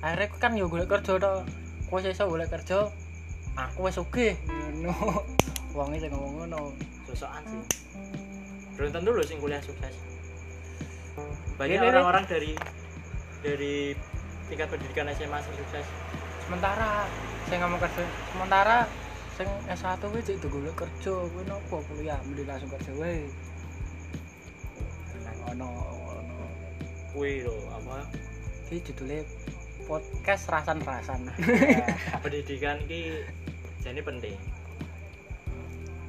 akhirnya 0.00 0.26
kan 0.38 0.52
yo 0.56 0.70
golek 0.70 0.88
kerja 0.88 1.12
to 1.18 1.32
kowe 1.90 1.98
iso 2.00 2.24
golek 2.30 2.48
kerja 2.48 2.86
aku 3.68 3.90
wis 3.90 4.00
sugih 4.00 4.34
ngono 4.48 4.94
wonge 5.76 6.00
sing 6.00 6.10
ngomong 6.14 6.46
ngono 6.46 6.60
Sosokan 7.10 7.42
sih. 7.42 7.62
Belum 8.78 8.90
tentu 8.94 9.10
loh 9.10 9.26
sing 9.26 9.42
kuliah 9.42 9.58
sukses. 9.58 9.94
Banyak 11.58 11.82
orang-orang 11.82 12.24
dari 12.30 12.54
dari 13.42 13.92
tingkat 14.46 14.70
pendidikan 14.70 15.10
SMA 15.12 15.36
yang 15.42 15.56
sukses. 15.58 15.86
sementara 16.50 17.06
saya 17.46 17.62
ngomong 17.62 17.78
kerja 17.78 18.02
sementara 18.34 18.76
sing 19.38 19.46
S1 19.70 20.02
wis 20.10 20.26
cek 20.26 20.50
golek 20.50 20.74
kerja 20.74 21.14
kowe 21.14 21.42
nopo 21.46 21.78
kuliah 21.86 22.18
mending 22.26 22.42
langsung 22.50 22.66
kerja 22.74 22.90
wae 22.98 23.30
ono 25.46 25.70
ono 26.10 26.46
Kuwi 27.10 27.42
lho 27.42 27.54
apa? 27.74 28.06
iki 28.70 28.86
judulnya 28.90 29.26
podcast 29.86 30.46
rasan-rasan 30.46 31.26
pendidikan 32.22 32.78
ki 32.86 33.26
jadi 33.80 34.00
penting. 34.04 34.36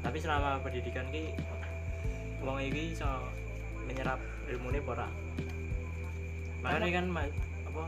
Tapi 0.03 0.17
selama 0.19 0.60
pendidikan 0.60 1.07
ki 1.07 1.31
wong 2.43 2.60
iki 2.60 2.91
iso 2.91 3.07
menyerap 3.88 4.19
ilmune 4.51 4.84
ora? 4.84 5.07
Makanya 6.62 7.01
kan 7.01 7.05
ma- 7.07 7.38
apa 7.65 7.84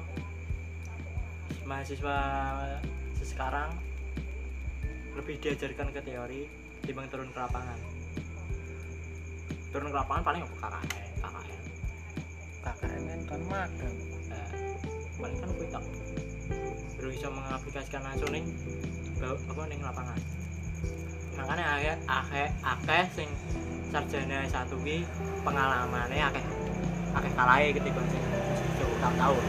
mahasiswa 1.68 2.18
sekarang 3.24 3.72
lebih 5.16 5.40
diajarkan 5.40 5.94
ke 5.94 6.00
teori 6.02 6.42
timbang 6.84 7.08
turun 7.12 7.30
ke 7.32 7.40
lapangan. 7.40 7.80
Turun 9.72 9.90
ke 9.90 9.98
lapangan 9.98 10.24
paling 10.24 10.42
apa 10.48 10.56
KKN, 10.60 11.12
KKN. 11.20 11.64
KKN 12.64 13.02
kan 13.04 13.20
kan 13.28 13.42
magang 13.52 13.96
Nah, 14.34 14.50
paling 15.20 15.38
kan 15.38 15.50
kuwi. 15.54 15.68
Baru 16.98 17.08
bisa 17.12 17.28
mengaplikasikan 17.30 18.02
langsung 18.02 18.32
bau- 18.32 19.03
apa 19.32 19.62
ning 19.72 19.80
lapangan. 19.80 20.20
Makanya 21.40 21.66
akeh 21.80 21.96
akeh 22.08 22.48
akeh 22.62 23.04
sing 23.16 23.30
sarjana 23.90 24.44
S1 24.50 24.72
ki 24.84 25.08
pengalamane 25.48 26.18
akeh 26.20 26.44
akeh 27.14 27.32
kalahe 27.38 27.72
ketimbang 27.72 28.08
sing 28.12 28.24
cukup 28.80 28.98
tak 29.00 29.14
tahun. 29.16 29.46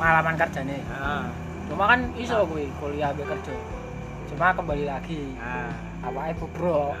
pengalaman 0.00 0.32
kerjanya 0.40 0.80
Nah, 0.88 1.28
cuma 1.68 1.84
kan 1.92 2.00
iso 2.16 2.48
gue 2.48 2.72
kuliah 2.80 3.12
be 3.12 3.20
kerja. 3.20 3.52
Cuma 4.32 4.56
kembali 4.56 4.88
lagi. 4.88 5.36
Nah, 5.36 5.68
apa 6.00 6.32
ibu 6.32 6.48
bro 6.56 6.96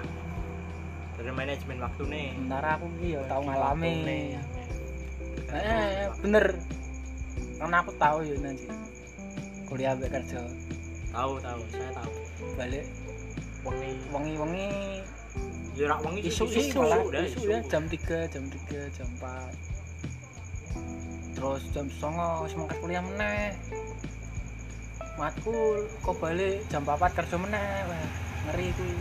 dari 1.16 1.32
manajemen 1.32 1.80
waktu 1.80 2.02
nih. 2.08 2.28
sementara 2.36 2.76
aku 2.76 2.86
ki 3.00 3.16
yo 3.16 3.20
tau 3.24 3.40
ngalami. 3.44 4.36
eh 5.56 6.08
bener. 6.20 6.44
Karena 7.56 7.76
aku 7.80 7.92
tahu 7.96 8.24
ya 8.24 8.36
nanti 8.40 8.68
kuliah 9.70 9.94
be 9.94 10.10
kerja? 10.10 10.42
Tahu 11.14 11.38
tahu, 11.38 11.62
saya 11.70 11.94
tahu. 11.94 12.10
balik. 12.58 12.82
Wengi. 13.62 13.94
Wengi 14.10 14.34
wengi. 14.34 14.66
Ya 15.78 15.94
rak 15.94 16.02
wengi 16.02 16.26
isu 16.26 16.50
isu 16.50 16.74
isu 16.74 16.82
udah 16.82 17.22
isu 17.22 17.46
ya 17.46 17.62
jam 17.70 17.86
3 17.86 18.34
jam 18.34 18.44
3 18.50 18.98
jam 18.98 19.06
4 19.22 21.38
terus 21.38 21.62
jam 21.72 21.88
songo 21.88 22.44
wis 22.44 22.52
mangkat 22.58 22.76
kuliah 22.82 23.00
meneh. 23.00 23.54
Matkul 25.14 25.86
kok 26.02 26.18
balik 26.18 26.66
jam 26.68 26.82
4 26.82 27.16
kerja 27.16 27.36
meneh? 27.38 27.86
Ngeri 28.50 28.74
kuwi 28.74 28.98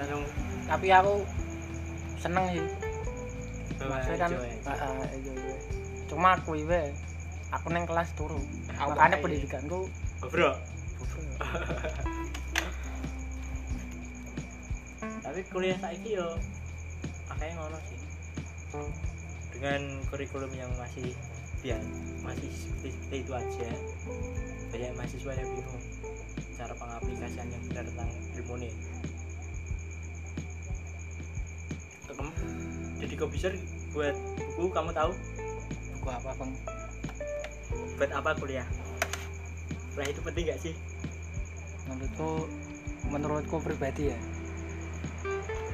langsung 0.00 0.24
tapi 0.64 0.88
aku 0.88 1.14
seneng 2.22 2.44
sih. 2.56 2.64
Bawa 3.76 3.96
maksudnya 3.96 4.16
kan 4.16 4.30
iya 4.32 5.28
iya 5.34 5.56
cuma 6.10 6.34
aku 6.34 6.58
wae 6.58 6.90
aku 7.50 7.66
neng 7.74 7.84
kelas 7.86 8.14
turu. 8.14 8.38
Aku 8.78 8.94
makanya 8.94 9.18
ae. 9.18 9.22
pendidikanku 9.22 9.90
bro. 10.30 10.52
tapi 15.20 15.40
kuliah 15.48 15.78
saiki 15.78 16.18
yo 16.18 16.38
akeh 17.30 17.50
ngono 17.54 17.78
sih. 17.90 17.98
Dengan 19.50 19.80
kurikulum 20.08 20.52
yang 20.54 20.70
masih 20.78 21.12
biar 21.60 21.82
masih 22.24 22.48
seperti, 22.48 22.88
seperti 22.94 23.16
itu 23.26 23.32
aja. 23.34 23.68
Banyak 24.70 24.92
mahasiswa 24.94 25.32
yang 25.34 25.50
bingung 25.50 25.82
cara 26.54 26.74
pengaplikasian 26.76 27.48
yang 27.50 27.62
benar 27.72 27.84
tentang 27.88 28.10
ilmu 28.36 28.54
Kamu- 32.10 32.36
jadi 33.00 33.14
komputer 33.16 33.52
buat 33.96 34.14
buku 34.54 34.68
kamu 34.70 34.90
tahu? 34.92 35.12
Buku 35.96 36.08
apa 36.12 36.30
bang 36.36 36.52
buat 38.00 38.16
apa 38.16 38.32
kuliah? 38.40 38.64
Kuliah 39.92 40.08
itu 40.08 40.20
penting 40.24 40.44
gak 40.48 40.60
sih? 40.64 40.72
Menurutku 41.84 42.48
menurutku 43.12 43.56
pribadi 43.60 44.08
ya. 44.08 44.18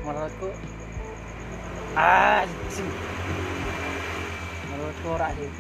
Menurutku 0.02 0.50
ah 1.94 2.42
sing. 2.66 2.90
Menurutku 4.74 5.06
ora 5.14 5.30
sih. 5.38 5.50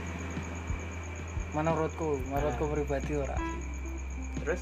Menurutku 1.54 2.08
menurutku 2.34 2.64
pribadi 2.66 3.12
ora 3.14 3.38
sih. 3.38 3.62
Terus 4.42 4.60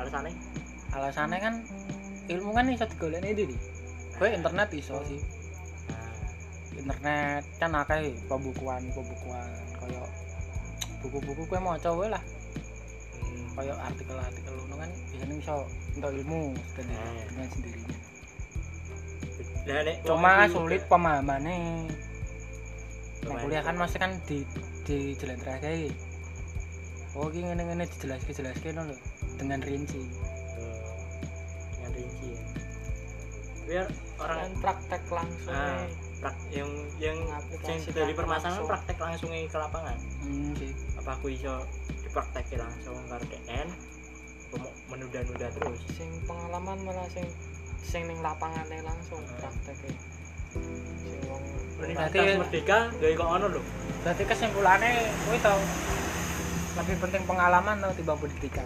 alasannya? 0.00 0.32
Alasannya 0.96 1.36
kan 1.36 1.54
ilmu 2.32 2.56
kan 2.56 2.72
iso 2.72 2.88
digoleki 2.88 3.36
diri 3.36 3.56
gue 4.16 4.28
internet 4.32 4.72
iso 4.72 5.04
sih. 5.04 5.20
Nah, 5.92 6.16
internet 6.80 7.44
kan 7.60 7.76
akeh 7.76 8.16
pembukuan 8.24 8.88
pembukuan 8.96 9.52
kayak 9.76 10.08
buku-buku 11.02 11.42
gue 11.44 11.58
mau 11.58 11.74
coba 11.76 12.04
lah. 12.08 12.22
Hmm, 13.18 13.46
kayak 13.54 13.76
artikel-artikel 13.82 14.54
ngono 14.56 14.74
kan 14.76 14.90
biasanya 15.10 15.34
iso 15.36 15.56
untuk 15.92 16.10
ilmu 16.14 16.42
sendiri 16.72 16.96
Eh. 16.96 17.24
dengan 17.28 17.48
sendirinya. 17.48 17.96
Lah, 19.62 19.80
nek 19.80 19.96
cuma 20.02 20.32
sulit 20.48 20.82
pemahamannya 20.86 21.86
Nah, 23.22 23.38
kuliah 23.38 23.62
kan 23.62 23.78
masih 23.78 23.98
kan 23.98 24.18
di 24.26 24.42
di 24.82 25.14
jalan 25.14 25.38
terakhir 25.38 25.94
oh 27.14 27.30
ini 27.30 27.46
ngene 27.46 27.62
ngene 27.64 27.84
dijelaskan 27.86 28.34
jelaskan 28.34 28.82
lho 28.82 28.96
dengan 29.36 29.62
rinci. 29.62 30.02
Tuh, 30.02 30.74
dengan 31.70 31.90
rinci 31.94 32.26
ya. 32.26 32.42
Biar 33.62 33.86
orang 34.18 34.38
Kan 34.40 34.52
praktek 34.58 35.02
langsung 35.06 35.54
ah, 35.54 35.86
nih. 35.86 35.94
prak- 36.18 36.50
yang 36.50 36.70
yang 36.98 37.18
dari 37.94 38.10
permasalahan 38.10 38.58
langsung. 38.58 38.66
praktek 38.66 38.98
langsung 38.98 39.30
ke 39.30 39.54
lapangan. 39.56 39.96
Hmm, 40.20 40.50
sih 40.58 40.72
apa 41.02 41.18
aku 41.18 41.26
iso 41.28 41.66
dipraktekin 42.00 42.62
langsung 42.62 42.94
karo 43.10 43.24
DN 43.26 43.68
menunda-nunda 44.86 45.48
terus. 45.50 45.80
Sing 45.90 46.06
pengalaman 46.22 46.78
malah 46.84 47.08
sing 47.10 47.26
sing 47.82 48.06
ning 48.06 48.22
lapangane 48.22 48.78
langsung 48.80 49.18
Ah. 49.34 49.42
prakteknya 49.42 49.92
sing 51.02 51.18
wong 51.26 51.42
Berarti- 51.74 52.38
Merdeka 52.38 52.78
gak 52.94 53.10
kok 53.16 53.26
ono 53.28 53.46
lho. 53.48 53.62
Berarti 54.02 54.22
kesimpulannya 54.22 54.90
gue 55.10 55.38
tau 55.40 55.58
lebih 56.72 56.96
penting 57.00 57.22
pengalaman 57.26 57.76
tau 57.78 57.92
timbang 57.92 58.16
pendidikan 58.16 58.64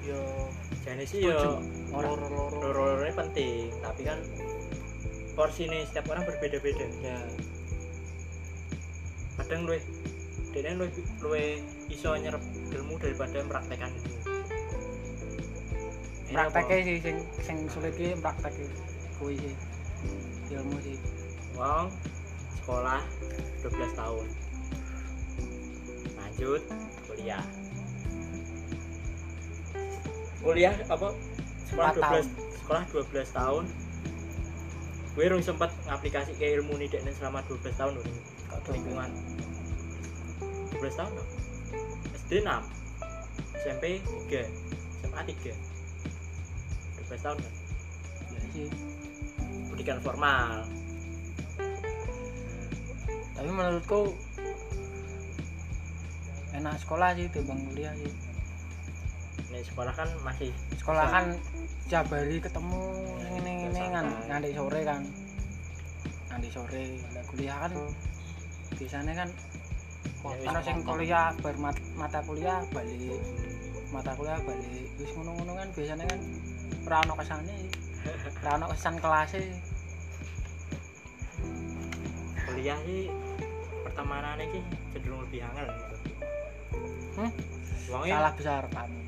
yo 0.00 0.48
jadi 0.80 1.04
sih 1.04 1.20
yo 1.20 1.60
loro-loro. 1.92 2.48
loro-lorone 2.54 3.12
penting 3.12 3.68
tapi 3.82 4.08
kan 4.08 4.16
porsi 5.34 5.66
nih 5.66 5.84
setiap 5.84 6.08
orang 6.08 6.24
berbeda-beda. 6.24 6.86
Ya. 7.02 7.18
Kadang 9.36 9.68
lu 9.68 9.76
dia 10.62 10.74
luwe, 10.74 10.90
luwe 11.22 11.44
iso 11.88 12.14
nyerap 12.18 12.42
ilmu 12.74 12.98
daripada 12.98 13.40
Prakteknya 13.48 13.88
apa? 16.76 16.84
sih 16.84 16.96
sing 17.00 17.16
sing 17.40 17.56
sulit 17.72 17.96
ki 17.96 18.12
praktek 18.20 18.52
kuwi 19.16 19.34
sih. 19.40 19.54
Ilmu 20.52 20.76
sih. 20.84 20.98
wong 21.58 21.90
sekolah 22.62 23.02
12 23.66 23.98
tahun 23.98 24.26
lanjut 26.14 26.62
kuliah 27.10 27.44
kuliah 30.38 30.74
apa 30.86 31.08
sekolah 31.66 31.90
Empat 31.90 32.02
tahun. 32.06 32.24
12 32.30 32.62
sekolah 32.62 32.82
12 32.94 33.38
tahun 33.42 33.64
gue 35.18 35.24
rung 35.34 35.42
sempat 35.42 35.74
ngaplikasi 35.90 36.38
ke 36.38 36.46
ilmu 36.62 36.78
nih 36.78 36.86
selama 37.18 37.42
12 37.50 37.74
tahun 37.74 37.98
loh 37.98 38.06
lingkungan 38.70 39.10
12 40.76 40.98
tahun 40.98 41.12
loh 41.16 41.28
SD 42.24 42.32
6 42.44 42.50
SMP 43.64 43.84
3 44.28 45.04
SMA 45.04 45.20
3 45.24 45.54
12 47.08 47.24
tahun 47.24 47.38
kan 47.40 47.54
Ya 48.28 48.40
sih. 48.52 48.68
pendidikan 49.72 50.04
formal. 50.04 50.68
Tapi 53.32 53.48
menurutku 53.48 54.12
enak 56.52 56.74
sekolah 56.82 57.14
sih 57.16 57.30
timbang 57.32 57.62
kuliah 57.70 57.94
sih. 57.96 58.12
Nih 59.48 59.62
sekolah 59.64 59.94
kan 59.96 60.08
masih 60.26 60.52
Sekolah 60.76 61.06
kan 61.08 61.24
tiap 61.88 62.12
hari 62.12 62.36
ketemu 62.42 62.82
ini 63.40 63.70
ini 63.72 63.82
kan 63.94 64.06
nanti 64.28 64.50
sore 64.52 64.80
kan. 64.84 65.00
Nanti 66.28 66.48
sore 66.52 67.00
kuliah 67.32 67.56
kan. 67.64 67.72
Biasanya 68.76 69.24
kan 69.24 69.28
Ya, 70.18 70.34
wis 70.34 70.48
Ono 70.50 70.60
sing 70.60 70.76
kuliah 70.82 71.30
bar 71.38 71.56
mat- 71.62 71.88
mata 71.94 72.18
kuliah 72.26 72.60
balik. 72.74 73.20
Mata 73.94 74.12
kuliah 74.18 74.38
balik. 74.42 74.86
Wis 74.98 75.10
ngono-ngono 75.14 75.52
kan 75.56 75.68
biasanya 75.72 76.04
kan 76.04 76.20
ora 76.86 76.96
ono 77.06 77.14
kesane. 77.16 77.56
Ora 78.42 78.50
ono 78.56 78.66
kesan 78.72 78.94
kelas 78.98 79.30
kuliah 82.48 82.78
sih 82.82 83.06
pertemanan 83.86 84.40
iki 84.40 84.60
cenderung 84.90 85.22
lebih 85.28 85.40
hangat 85.46 85.68
Hmm? 87.18 87.30
Wongnya 87.90 88.14
salah 88.22 88.32
besar 88.38 88.62
kamu 88.70 89.00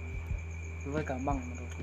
Luwih 0.82 1.04
gampang 1.06 1.38
menurutku. 1.38 1.82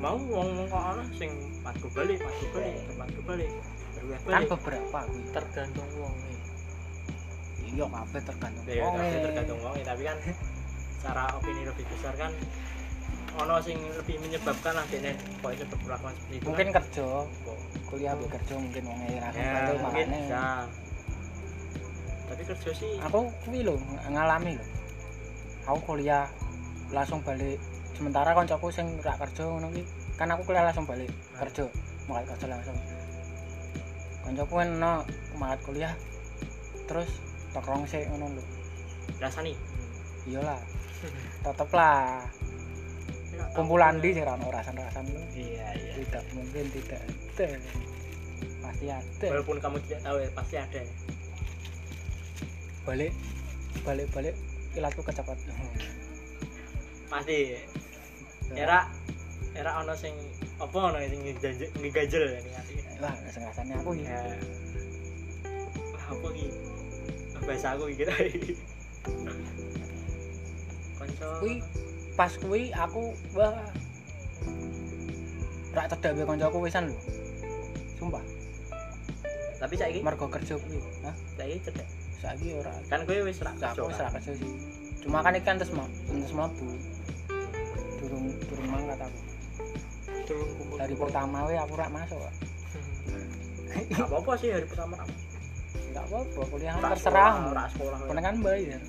Mau 0.00 0.16
wong 0.16 0.48
wong 0.56 0.68
kok 0.70 0.84
ana 0.94 1.04
sing 1.12 1.30
matu 1.60 1.90
balik, 1.92 2.22
matu 2.24 2.46
balik, 2.56 2.76
matu 2.96 3.20
balik. 3.26 3.50
Kan 4.24 4.42
beberapa 4.48 4.98
kuwi 5.10 5.22
tergantung 5.28 5.90
wong 6.00 6.14
iya 7.78 7.86
kabeh 7.86 8.20
tergantung 8.20 8.64
Ya, 8.66 8.82
tapi 8.84 9.18
tergantung 9.22 9.58
wong 9.62 9.74
tapi 9.80 10.02
kan 10.02 10.18
secara 10.98 11.22
opini 11.32 11.62
lebih 11.62 11.84
besar 11.86 12.14
kan 12.18 12.32
ono 13.38 13.54
sing 13.62 13.78
lebih 13.94 14.18
menyebabkan 14.18 14.74
lah 14.74 14.84
dene 14.90 15.14
kok 15.38 15.50
iso 15.54 15.64
berperilakuan 15.70 16.10
seperti 16.12 16.34
itu. 16.34 16.46
mungkin 16.50 16.66
kan. 16.66 16.74
kerja 16.82 17.06
kuliah 17.86 18.12
be 18.18 18.26
kerja 18.26 18.54
mungkin 18.58 18.82
wong 18.82 18.98
ra 18.98 19.30
ya, 19.30 19.74
mungkin 19.78 20.06
bisa. 20.10 20.44
Tapi 22.28 22.42
kerja 22.44 22.70
sih 22.74 22.92
aku 22.98 23.20
kuwi 23.46 23.62
lho 23.62 23.78
ng- 23.78 24.10
ngalami 24.10 24.58
lho 24.58 24.64
aku 25.64 25.78
kuliah 25.86 26.26
langsung 26.90 27.22
balik 27.22 27.62
sementara 27.94 28.34
koncoku 28.34 28.74
sing 28.74 28.90
ra 28.98 29.14
kerja 29.14 29.46
ngono 29.46 29.70
ki 29.70 29.86
kan 30.18 30.34
aku 30.34 30.42
kuliah 30.42 30.66
langsung 30.66 30.82
balik 30.82 31.06
Ah. 31.30 31.46
kerja 31.46 31.62
mulai 32.10 32.26
kerja 32.26 32.46
langsung 32.50 32.74
koncoku 34.26 34.54
kan 34.56 34.68
no 34.74 34.92
kuliah 35.62 35.94
terus 36.84 37.27
tokrong 37.58 37.82
sih 37.90 38.06
ngono 38.06 38.38
lho. 38.38 38.42
Rasani. 39.18 39.58
iyalah. 40.30 40.60
Tetep 41.44 41.70
lah. 41.74 42.22
Kumpulan 43.54 43.98
di 43.98 44.14
sih 44.14 44.22
ra 44.22 44.38
ono 44.38 44.50
rasan-rasan. 44.50 45.10
Lho 45.10 45.22
Iya, 45.34 45.66
iya. 45.74 45.92
tidak 45.98 46.24
mungkin 46.34 46.66
tidak. 46.70 47.02
Ada 47.38 47.58
pasti 48.62 48.86
ada. 48.90 49.26
Walaupun 49.34 49.58
kamu 49.58 49.76
tidak 49.86 50.00
tahu 50.06 50.16
ya 50.22 50.30
pasti 50.34 50.56
ada. 50.58 50.82
balik 52.86 53.12
balik 53.82 54.08
balik. 54.14 54.34
Kilatku 54.72 55.02
kecepet. 55.02 55.38
Pasti. 57.10 57.38
Era 58.54 58.86
era 59.58 59.82
ono 59.82 59.94
sing 59.98 60.14
apa 60.62 60.78
ono 60.78 60.98
sing 61.02 61.20
ngejajel 61.26 61.68
ngegajel 61.82 62.22
ya 62.30 62.40
ati. 62.58 62.74
wah 63.02 63.14
rasane 63.14 63.72
aku 63.78 63.90
ya 63.98 64.18
apa 66.08 66.26
iki? 66.32 66.77
Bahasa 67.44 67.74
aku 67.76 67.84
iki 67.92 68.04
kira. 68.04 68.14
Konco. 70.98 71.26
kuwi 71.42 71.54
pas 72.18 72.32
kuwi 72.38 72.62
aku 72.74 73.14
wah. 73.36 73.54
Rak 75.76 75.86
cedak 75.94 76.12
be 76.18 76.22
kancaku 76.26 76.58
wisan 76.64 76.90
lho. 76.90 76.98
Sumpah. 77.98 78.22
Tapi 79.58 79.74
saiki? 79.74 80.00
Mergo 80.02 80.26
kerja 80.26 80.54
kuwi. 80.58 80.78
Hah? 81.06 81.14
Saiki 81.38 81.58
cedek. 81.62 81.88
saiki 82.18 82.58
ora. 82.58 82.74
Kan 82.90 83.06
kowe 83.06 83.18
wis 83.22 83.38
ra 83.42 83.54
aku 83.54 83.86
wis 83.86 83.98
kerja. 83.98 84.10
ra 84.10 84.14
kerja 84.18 84.32
sih. 84.34 84.50
Cuma 85.06 85.22
kan 85.22 85.38
iki 85.38 85.46
kan 85.46 85.58
terus 85.60 85.70
mau 85.74 85.86
terus 86.10 86.32
mlebu. 86.34 86.66
Durung 88.02 88.24
durung 88.50 88.68
mangkat 88.70 88.98
aku. 89.06 89.20
Dari 90.78 90.94
pertama 90.98 91.46
we 91.46 91.54
aku 91.54 91.72
ora 91.78 91.86
masuk 91.90 92.18
apa-apa 93.78 94.32
sih 94.40 94.48
hari 94.50 94.66
pertama 94.66 94.94
kamu. 94.98 95.14
Apa-apa 96.06 96.40
kuliah 96.52 96.72
kan 96.78 96.94
terserah 96.94 97.32
sekolah. 97.74 97.98
Pernah 98.06 98.22
kan 98.22 98.36
bayar 98.44 98.82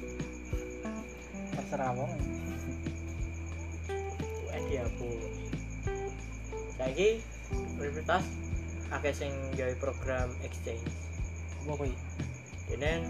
terserah 1.58 1.90
wong 1.98 2.12
UN 4.50 4.64
dihapus. 4.70 5.34
Saiki 6.78 7.10
universitas 7.80 8.24
akeh 8.90 9.14
sing 9.14 9.32
gawe 9.54 9.74
program 9.78 10.28
exchange. 10.46 10.86
apa 11.60 11.74
kuwi 11.76 11.94
Ini 12.70 13.04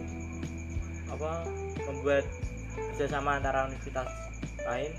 apa 1.10 1.48
membuat 1.88 2.26
kerjasama 2.96 3.40
antara 3.40 3.68
universitas 3.68 4.08
lain 4.64 4.92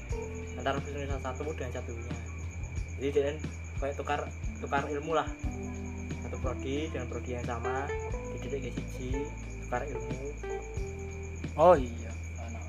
antara 0.57 0.81
universitas 0.81 1.21
satu 1.21 1.53
dan 1.57 1.71
satunya. 1.73 2.17
Jadi 3.01 3.09
dia 3.13 3.33
kayak 3.81 3.97
tukar 3.97 4.21
tukar 4.61 4.85
ilmu 4.89 5.17
lah 5.17 5.29
satu 6.25 6.37
prodi 6.45 6.93
dengan 6.93 7.09
prodi 7.09 7.33
yang 7.33 7.47
sama 7.49 7.89
dididik 8.41 8.73
ke 8.73 8.81
siji 8.81 9.09
tukar 9.65 9.85
ilmu. 9.85 10.33
Oh 11.61 11.77
iya 11.77 12.11
ana 12.41 12.61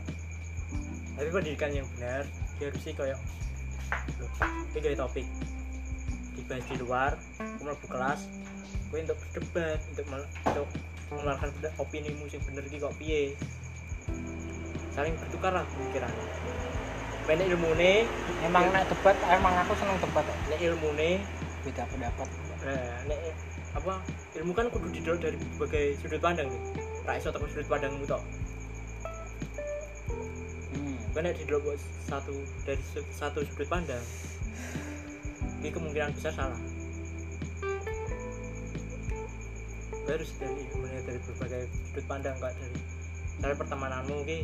tapi 1.16 1.28
pendidikan 1.32 1.72
yang 1.72 1.88
benar 1.96 2.28
dia 2.60 2.68
harus 2.68 2.82
sih 2.84 2.94
kayak 2.94 3.20
ini 4.76 4.80
kayak 4.80 5.00
topik. 5.00 5.28
Dibahas 6.36 6.66
di 6.68 6.76
luar 6.80 7.12
aku 7.40 7.62
mlebu 7.64 7.88
kelas 7.88 8.22
gue 8.92 9.00
untuk 9.00 9.16
berdebat 9.24 9.80
untuk 9.88 10.06
untuk 10.44 10.68
mengeluarkan 11.12 11.50
opinimu 11.80 12.28
yang 12.28 12.44
bener 12.44 12.64
iki 12.68 12.78
kok 12.84 12.96
piye? 13.00 13.40
Saling 14.92 15.16
bertukar 15.16 15.56
lah 15.56 15.64
pemikiran. 15.72 16.12
Nek 17.32 17.48
ilmu 17.48 17.72
nih 17.80 18.04
emang 18.44 18.68
nek 18.76 18.92
debat 18.92 19.16
emang 19.32 19.56
aku 19.64 19.72
seneng 19.80 19.96
debat 20.04 20.28
nek 20.52 20.60
ilmu 20.60 20.92
nih 21.00 21.24
beda 21.64 21.88
pendapat. 21.88 22.28
nek 23.08 23.20
apa 23.72 24.04
ilmu 24.36 24.52
kan 24.52 24.68
kudu 24.68 24.92
didelok 24.92 25.20
dari 25.24 25.38
berbagai 25.56 25.86
sudut 26.04 26.20
pandang 26.20 26.48
nih. 26.52 26.62
Ra 27.08 27.16
iso 27.16 27.32
teko 27.32 27.48
sudut 27.48 27.68
pandangmu 27.72 28.04
tok. 28.04 28.24
Hmm. 30.76 30.96
kan 31.16 31.24
buat 31.64 31.80
satu 32.08 32.36
dari 32.68 32.84
satu 33.16 33.40
sudut 33.48 33.68
pandang 33.72 34.04
ini 35.62 35.70
kemungkinan 35.72 36.12
besar 36.18 36.34
salah. 36.36 36.62
Harus 40.12 40.36
dari 40.36 40.68
melihat 40.76 41.04
dari 41.08 41.20
berbagai 41.24 41.64
sudut 41.72 42.06
pandang 42.12 42.36
kak. 42.44 42.52
Dari 42.60 42.80
dari 43.40 43.56
pertemananmu 43.56 44.28
ki 44.28 44.40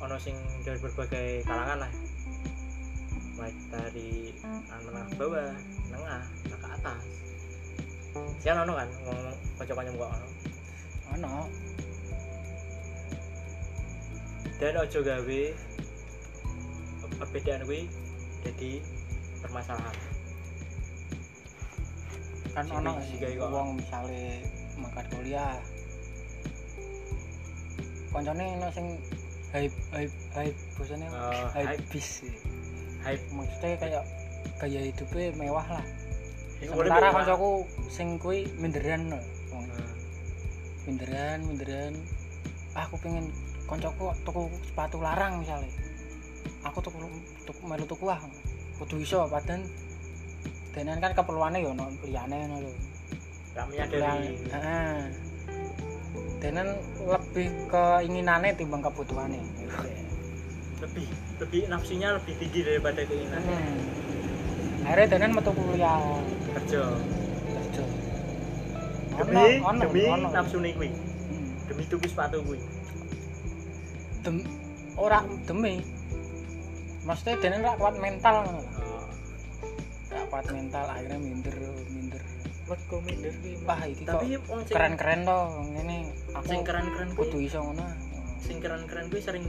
ono 0.00 0.16
sing 0.16 0.34
dari 0.64 0.80
berbagai 0.80 1.44
kalangan 1.44 1.84
lah. 1.84 1.92
Baik 3.36 3.56
dari 3.68 4.32
menengah 4.66 5.06
ke 5.12 5.14
bawah 5.20 5.52
menengah 5.92 6.22
ke 6.48 6.68
atas 6.72 7.27
sian 8.38 8.58
ono 8.62 8.72
kan 8.78 8.88
ngomong 9.04 9.36
kocok-kocok 9.58 9.94
kok 9.98 10.10
ono? 10.10 10.28
Ana 11.08 11.32
dan 14.58 14.74
ojo 14.74 14.98
gawe 15.06 15.42
perbedaan 17.18 17.62
gue 17.66 17.86
jadi 18.42 18.70
permasalahan. 19.42 19.96
Kan 22.54 22.66
kok. 22.66 23.50
wong 23.54 23.78
misale 23.78 24.42
mangkat 24.78 25.06
kuliah. 25.14 25.58
Koncone 28.10 28.44
ana 28.58 28.68
sing 28.74 28.98
hype 29.54 29.76
hype 29.94 30.16
hype 30.34 30.58
bosane 30.74 31.06
Oh, 31.06 31.46
hype 31.54 31.78
bis 31.94 32.26
hype. 33.06 33.22
Maksudnya 33.30 33.78
kayak 33.78 34.04
gaya 34.58 34.80
hidupnya 34.90 35.34
mewah 35.38 35.66
lah 35.70 35.86
sementara 36.62 37.10
boleh 37.10 37.14
kancaku 37.14 37.50
sing 37.86 38.18
kuwi 38.18 38.50
minderan 38.58 39.14
Hmm. 39.54 39.64
minderan 40.86 41.38
minderan. 41.46 41.94
Aku 42.74 42.94
pengen 43.02 43.30
koncoku 43.66 44.14
tuku 44.22 44.42
sepatu 44.70 45.02
larang 45.02 45.42
misalnya 45.42 45.70
aku 46.62 46.78
tuku 46.82 46.98
tuku 47.46 47.62
melu 47.66 47.86
tuku 47.86 48.06
ah. 48.10 48.20
Kudu 48.78 49.02
iso 49.02 49.26
padahal 49.26 49.66
denen 50.70 51.02
kan 51.02 51.10
keperluannya 51.10 51.66
ya 51.66 51.74
ono 51.74 51.86
liyane 52.06 52.36
ngono 52.46 52.56
lho. 52.62 52.72
Gak 53.58 53.66
menyadari. 53.66 54.38
Heeh. 54.54 54.98
Denen 56.38 56.78
lebih 57.02 57.50
keinginannya 57.66 58.54
timbang 58.54 58.86
kebutuhannya 58.86 59.42
lebih 60.82 61.06
lebih 61.42 61.62
nafsunya 61.70 62.14
lebih 62.14 62.34
tinggi 62.38 62.60
daripada 62.62 63.02
keinginan 63.02 63.42
hmm. 63.42 64.86
akhirnya 64.86 65.06
denen 65.10 65.32
metu 65.34 65.50
kuliah 65.50 65.98
kerja 66.50 66.82
kerja 67.48 67.84
demi 69.18 69.44
Ono, 69.60 69.80
demi 69.80 70.02
ono. 70.06 70.28
nafsu 70.30 70.58
nih 70.58 70.72
kuwi 70.72 70.90
Hmm. 71.28 71.48
demi 71.66 71.82
tuku 71.84 72.06
sepatu 72.06 72.40
kuwi 72.40 72.58
Dem, 74.18 74.42
ora 74.94 75.20
demi 75.44 75.84
maksudnya 77.02 77.36
denen 77.38 77.62
rak 77.62 77.76
kuat 77.76 77.96
mental 77.96 78.44
ngono 78.44 78.60
lho. 78.60 78.70
oh. 78.90 79.06
rak 80.08 80.24
kuat 80.26 80.46
mental 80.48 80.84
akhirnya 80.86 81.18
minder 81.18 81.56
minder 81.86 82.22
Mergo 82.64 82.96
minder 83.00 83.32
ki. 83.34 83.52
wah 83.64 83.80
iki 83.82 84.04
kok 84.04 84.20
keren-keren 84.68 85.24
toh 85.24 85.48
ngene 85.72 85.96
aku 86.30 86.44
sing 86.46 86.60
keren-keren 86.62 87.10
kudu 87.12 87.32
kuwi 87.34 87.46
iso 87.46 87.58
ngono 87.60 87.84
sing 88.38 88.56
keren-keren 88.58 89.08
kuwi 89.08 89.20
sering 89.20 89.44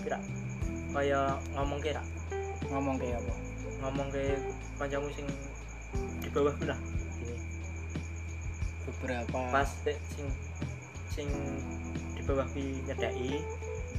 kira 0.00 0.18
kaya 0.88 1.20
ngomong 1.54 1.78
kira 1.78 2.02
ngomong 2.66 2.96
kayak 2.96 3.18
apa 3.18 3.34
ngomong 3.80 4.06
ke 4.08 4.34
kancamu 4.76 5.06
sing 5.12 5.26
di 5.94 6.28
bawah 6.30 6.56
lah 6.64 6.80
beberapa 8.88 9.40
pas 9.52 9.70
dek 9.84 9.98
sing 10.08 10.28
sing 11.12 11.28
di 12.16 12.22
bawah 12.24 12.46
kuwi 12.52 12.80
nyedaki 12.88 13.44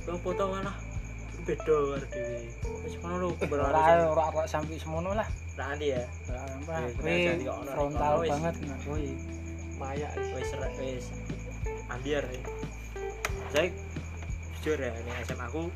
lo 0.09 0.17
foto 0.17 0.49
malah 0.49 0.75
beda 1.49 1.65
karo 1.65 1.97
dhewe. 2.13 2.39
Wis 2.85 2.93
ngono 3.01 3.15
lho 3.17 3.27
Eh, 3.33 3.37
kumpul 3.41 3.59
ora 3.63 3.79
karo 3.79 4.03
ora 4.13 4.23
ora 4.29 4.45
sampai 4.45 4.77
semono 4.77 5.11
lah. 5.17 5.25
Nanti 5.57 5.95
ya? 5.95 6.03
Ora 6.29 6.41
apa? 6.45 6.73
Eh, 7.09 7.41
frontal 7.73 8.15
banget 8.27 8.55
nah 8.69 8.77
kuwi 8.85 9.17
Maya 9.79 10.07
wis 10.35 10.51
wis. 10.77 11.05
Ambiar 11.89 12.23
ya. 12.29 12.43
saya 13.49 13.65
jujur 14.61 14.77
ya 14.77 14.93
ini 14.93 15.11
SMA 15.25 15.45
aku 15.49 15.73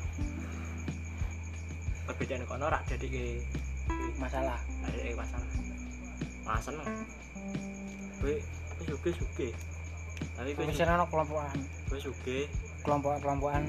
perbedaan 2.06 2.46
kono 2.46 2.70
rak 2.70 2.86
jadi 2.86 3.42
masalah. 4.20 4.62
Ada 4.86 5.10
pasangan 5.18 5.63
malah 6.44 6.62
seneng 6.62 6.86
gue 8.20 8.40
gue 8.78 8.84
suge 8.88 9.10
suge 9.16 9.48
tapi 10.36 10.54
gue 10.54 10.64
wis 10.68 10.80
ana 10.80 11.04
kelompokan 11.08 11.56
gue 11.90 11.98
suge 12.00 12.38
kelompok-kelompokan 12.84 13.64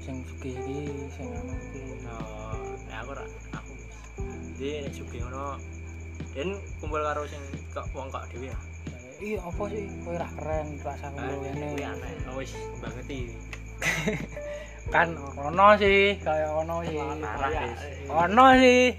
sing 0.00 0.22
sugih 0.24 0.54
iki 0.54 0.80
sing 1.12 1.26
anu 1.34 1.52
iki 1.52 1.82
Oh, 2.06 2.54
nah 2.86 3.02
aku 3.02 3.18
rak 3.18 3.26
aku. 3.50 3.74
Jadi 4.54 4.86
sugih 4.94 5.18
ngono 5.26 5.58
dan 6.32 6.54
kumpul 6.78 7.02
karo 7.02 7.26
sing 7.26 7.42
kok 7.74 7.90
wong 7.90 8.06
kok 8.14 8.24
dhewe 8.30 8.54
ya. 8.54 8.58
iya 9.18 9.40
apa 9.42 9.64
sih 9.72 9.88
kowe 10.04 10.14
ra 10.14 10.28
keren 10.38 10.76
rasa 10.84 11.08
Ah, 11.10 11.34
ngono 11.34 11.66
kuwi 11.74 11.82
aneh. 11.82 12.12
Oh 12.30 12.38
wis 12.38 12.54
banget 12.78 13.06
iki. 13.10 13.34
kan 14.94 15.18
ono 15.34 15.74
sih 15.74 16.22
kayak 16.22 16.54
ono 16.54 16.86
sih 16.86 16.96
ono 18.06 18.46
sih 18.62 18.94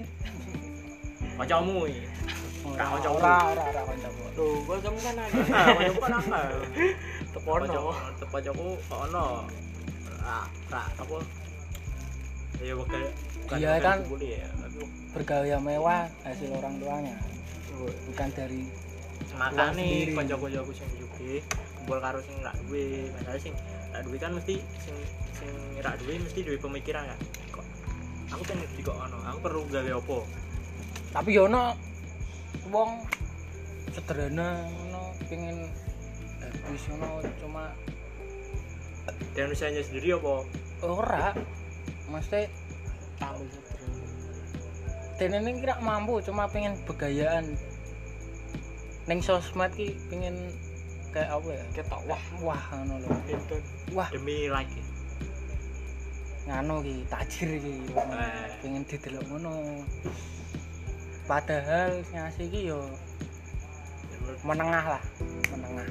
Kancamu 1.39 1.87
iki. 1.87 2.03
Ra 2.75 2.85
kamu 2.89 3.17
kan. 3.17 3.23
Ah, 4.37 4.47
kancamu 4.67 4.99
kan 4.99 5.15
apa? 5.15 5.31
Ra 5.47 5.67
ra? 10.67 10.81
Ya 13.53 13.79
kan- 13.79 14.03
ya, 14.19 14.47
bergaya 15.13 15.57
mewah 15.57 16.01
hasil 16.21 16.49
orang 16.51 16.75
tuanya 16.77 17.15
bukan 18.05 18.29
dari 18.33 18.61
makane 19.33 19.87
kanca-kancaku 20.11 20.71
sing 20.73 20.89
sugih 20.93 21.39
kumpul 21.75 21.97
karo 21.97 22.19
sing 22.19 22.35
rak 22.41 22.57
duwe 22.61 22.83
masalah 23.13 23.39
sing 23.39 23.53
duwe 24.03 24.17
kan 24.17 24.31
mesti 24.33 24.55
sing 24.77 24.95
sing 25.31 25.49
rak 25.79 25.95
duwe 26.01 26.17
mesti 26.17 26.39
duwe 26.41 26.57
pemikiran 26.57 27.05
kan 27.05 27.19
kok 27.51 27.65
aku 28.27 28.41
pengen 28.43 28.67
di 28.67 28.81
kok 28.81 28.97
ono 28.97 29.17
aku 29.23 29.37
perlu 29.39 29.61
gawe 29.67 29.91
apa 29.95 30.17
tapi 31.13 31.29
yo 31.31 31.45
ono 31.45 31.63
wong 32.71 33.07
sederhana 33.95 34.67
ngono 34.67 35.15
pengen 35.31 35.71
habis 36.43 36.83
ngono 36.91 37.23
cuma 37.39 37.71
dan 39.37 39.53
usahanya 39.53 39.81
sendiri 39.85 40.17
apa? 40.17 40.35
Ora. 40.83 41.31
Mesti 42.07 42.47
Tahu 43.17 43.43
dene 45.17 45.41
ini 45.41 45.57
kira 45.57 45.81
mampu 45.81 46.21
cuma 46.21 46.45
pengen 46.45 46.77
begayaan 46.85 47.57
ning 49.09 49.17
sosmed 49.17 49.73
ki 49.73 49.97
pengen 50.13 50.53
kayak 51.09 51.33
apa 51.33 51.49
ya? 51.57 51.63
Ketok 51.73 52.01
wah 52.05 52.23
wah 52.45 52.63
ngono 52.77 53.01
lho. 53.01 53.09
Itu 53.25 53.57
wah. 53.97 54.05
demi 54.13 54.45
like. 54.45 54.69
Nganu 56.45 56.85
ki 56.85 56.95
tajir 57.09 57.49
ki. 57.57 57.75
Eh. 57.97 58.61
pengen 58.61 58.85
didelok 58.85 59.25
ngono 59.25 59.81
padahal 61.27 61.99
sing 62.07 62.23
asli 62.23 62.47
ki 62.47 62.71
yo 62.71 62.79
menengah 64.47 64.95
lah 64.95 65.03
menengah. 65.51 65.87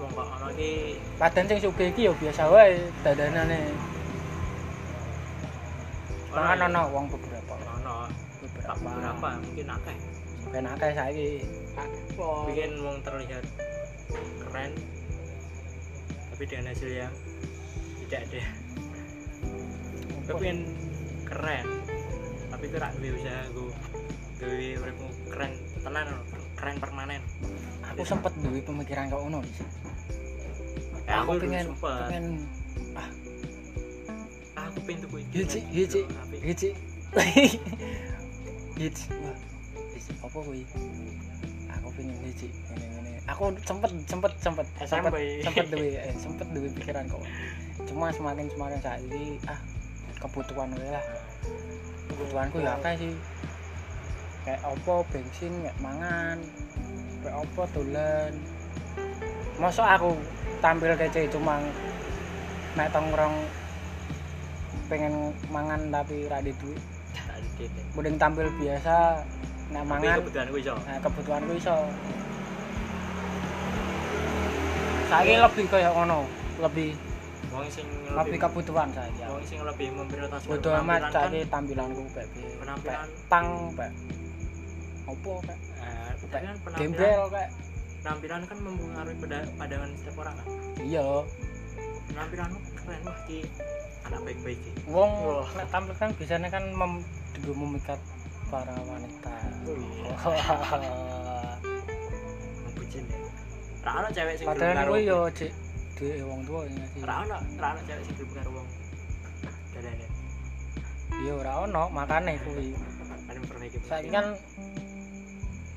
Wong 0.00 0.10
kok 0.16 0.26
ono 0.40 0.48
ki 0.56 0.96
padahal 1.20 1.46
sing 1.52 1.60
sugih 1.60 1.92
ki 1.92 2.08
yo 2.08 2.12
biasa 2.16 2.48
wae 2.48 2.80
dadanane. 3.04 3.60
Kan 6.32 6.56
ya? 6.56 6.64
ono 6.64 6.82
wong 6.96 7.04
beberapa. 7.12 7.54
Ono 7.76 8.08
beberapa. 8.40 8.88
Beberapa 8.88 9.28
mungkin 9.36 9.68
akeh. 9.68 9.96
Ben 10.48 10.64
akeh 10.64 10.90
saiki. 10.96 11.30
Bikin 12.16 12.72
wong 12.80 12.96
terlihat 13.04 13.44
keren 14.40 14.72
tapi 16.32 16.44
dengan 16.48 16.72
hasil 16.72 16.88
yang 16.88 17.14
tidak 18.08 18.20
ada. 18.32 18.44
Gue 20.24 20.34
pengen 20.40 20.58
keren 21.28 21.68
tapi 22.56 22.72
gue 22.72 22.80
rak 22.80 22.96
usaha 22.96 23.42
gue 23.52 23.68
gawe 24.36 24.66
uripmu 24.84 25.08
keren 25.32 25.52
tenan 25.80 26.08
keren 26.56 26.76
permanen. 26.80 27.22
Aku 27.92 28.02
sempet 28.04 28.32
duwe 28.42 28.60
pemikiran 28.60 29.08
kau 29.08 29.24
ngono 29.24 29.40
sih 29.46 29.64
aku 31.06 31.30
dulu 31.38 31.42
pengen 31.46 31.66
sempet. 31.70 32.06
pengen 32.10 32.24
aku 34.56 34.78
pengen 34.82 34.98
tuh 35.06 35.10
hiji 35.30 35.60
hiji 35.70 36.00
hiji 36.42 36.70
hiji 38.76 39.08
wah 39.22 39.36
hiji 39.94 40.12
apa 40.22 40.38
kuwi? 40.38 40.62
Aku 41.78 41.88
pengen 41.94 42.16
hiji 42.26 42.48
ngene 42.70 42.86
ngene. 42.90 43.10
Aku 43.30 43.42
sempet 43.62 43.90
sempet 44.10 44.32
sempet 44.42 44.66
sempet 44.82 45.12
sempet 45.42 45.66
duwe 45.70 45.88
eh, 46.06 46.14
sempet 46.18 46.46
duwe 46.50 46.68
pikiran 46.74 47.06
kok. 47.06 47.22
Cuma 47.86 48.10
semakin 48.10 48.46
semakin 48.50 48.80
saiki 48.82 49.38
ah 49.46 49.58
kebutuhan 50.18 50.74
wae 50.74 50.90
lah. 50.90 51.04
Kebutuhanku 52.10 52.56
ya 52.62 52.78
akeh 52.78 52.94
sih 52.98 53.12
kayak 54.46 54.62
opo 54.62 55.02
bensin 55.10 55.50
kayak 55.66 55.76
mangan 55.82 56.38
kayak 57.20 57.36
opo 57.42 57.66
dolan. 57.74 58.30
Masa 59.58 59.98
aku 59.98 60.14
tampil 60.62 60.94
kece 60.94 61.26
cuma 61.34 61.58
nek 62.78 62.94
tongkrong 62.94 63.34
pengen 64.86 65.34
mangan 65.50 65.90
tapi 65.90 66.30
ra 66.30 66.38
di 66.38 66.54
duit. 66.62 66.78
Mending 67.98 68.16
tampil 68.22 68.46
biasa 68.54 69.26
nek 69.74 69.82
tapi 69.82 69.90
mangan. 69.90 70.16
kebutuhan 70.22 70.46
gue 70.54 70.60
iso. 70.62 70.74
Nah 70.78 70.98
kebutuhanku 71.02 71.52
iso. 71.58 71.76
Saiki 75.10 75.34
lebih 75.38 75.64
kayak 75.66 75.90
ngono 75.90 76.22
lebih 76.62 76.94
wong 77.54 77.66
sing 77.70 77.86
lebih 78.10 78.38
kebutuhan 78.42 78.90
saiki 78.90 79.22
wong 79.22 79.44
sing 79.46 79.62
lebih 79.62 79.88
memprioritaskan 79.94 80.50
bodo 80.50 80.70
amat 80.82 81.00
kan, 81.08 81.30
saiki 81.30 81.40
tampilanku 81.50 82.04
kayak. 82.14 82.28
Penampilan. 82.62 83.06
Tang 83.30 83.46
kayak 83.74 83.94
opo 85.06 85.38
kayak 85.46 85.60
eh, 85.82 86.10
tapi 86.26 86.44
kan 86.46 86.56
gembel 86.74 87.22
kayak 87.30 87.50
penampilan 88.02 88.42
kan 88.46 88.58
mempengaruhi 88.62 89.16
pada 89.22 89.38
pandangan 89.58 89.90
setiap 89.98 90.16
orang 90.22 90.34
kan 90.38 90.46
iya. 90.82 91.06
Penampilanmu 92.06 92.58
keren 92.80 93.00
wah 93.04 93.18
ki. 93.26 93.44
Anak 94.06 94.20
baik-baik 94.22 94.58
ki. 94.62 94.70
Wong 94.88 95.12
nek 95.58 95.66
tampil 95.74 95.94
kan 95.98 96.10
biasanya 96.14 96.48
kan 96.48 96.64
mem, 96.70 96.92
juga 97.36 97.52
memikat 97.58 98.00
para 98.48 98.72
wanita. 98.86 99.34
Membucin 102.64 103.04
ya. 103.10 103.18
Ra 103.82 104.08
cewek 104.10 104.34
sing 104.38 104.46
padahal 104.46 104.86
kuwi 104.90 105.06
yo 105.06 105.30
cek 105.30 105.52
duwe 105.96 106.18
wong 106.26 106.40
tua 106.42 106.66
ya 106.66 106.84
sih 106.90 107.00
ra 107.02 107.70
cewek 107.84 108.02
sing 108.06 108.14
gelem 108.16 108.30
karo 108.32 108.50
wong. 108.62 108.68
Dadane. 109.74 110.06
Iya 111.26 111.32
ora 111.36 111.52
ono. 111.66 111.84
Makane 111.90 112.32
kuwi. 112.46 112.70
saiki 113.86 114.10
kan 114.10 114.34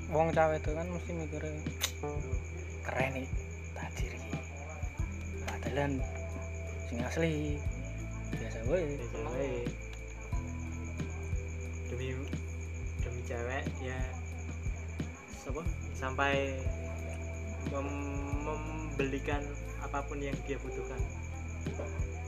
wong 0.09 0.33
cawe 0.33 0.57
itu 0.57 0.71
kan 0.73 0.87
mesti 0.89 1.11
mikirnya 1.13 1.61
keren 2.81 3.09
nih 3.13 3.27
tajir 3.77 4.11
iki. 4.17 4.31
Ada 5.45 5.69
dalan 5.69 5.91
sing 6.89 6.97
asli 7.05 7.61
biasa 8.33 8.59
wae. 8.65 8.97
Ya, 8.97 9.05
cewek. 9.13 9.65
demi 11.89 12.07
demi 13.01 13.21
cewek 13.25 13.65
ya 13.81 13.97
apa 15.49 15.65
sampai 15.97 16.61
mem- 17.73 18.45
membelikan 18.45 19.41
apa 19.81 20.01
pun 20.05 20.21
yang 20.21 20.37
dia 20.45 20.57
butuhkan. 20.61 21.01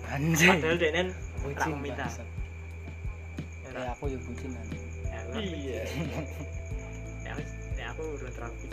Anjing. 0.10 0.58
Padahal 0.62 0.78
dia 0.78 0.92
nen 0.94 1.10
bucin 1.42 1.74
bangsat. 1.82 2.28
ya, 3.66 3.94
aku 3.94 4.10
ya 4.10 4.20
bucin 4.22 4.52
anjing. 4.54 4.86
Ya, 5.12 5.22
iya. 5.38 5.82
ya, 5.86 6.22
aku- 8.02 8.18
udah 8.18 8.32
sih. 8.34 8.70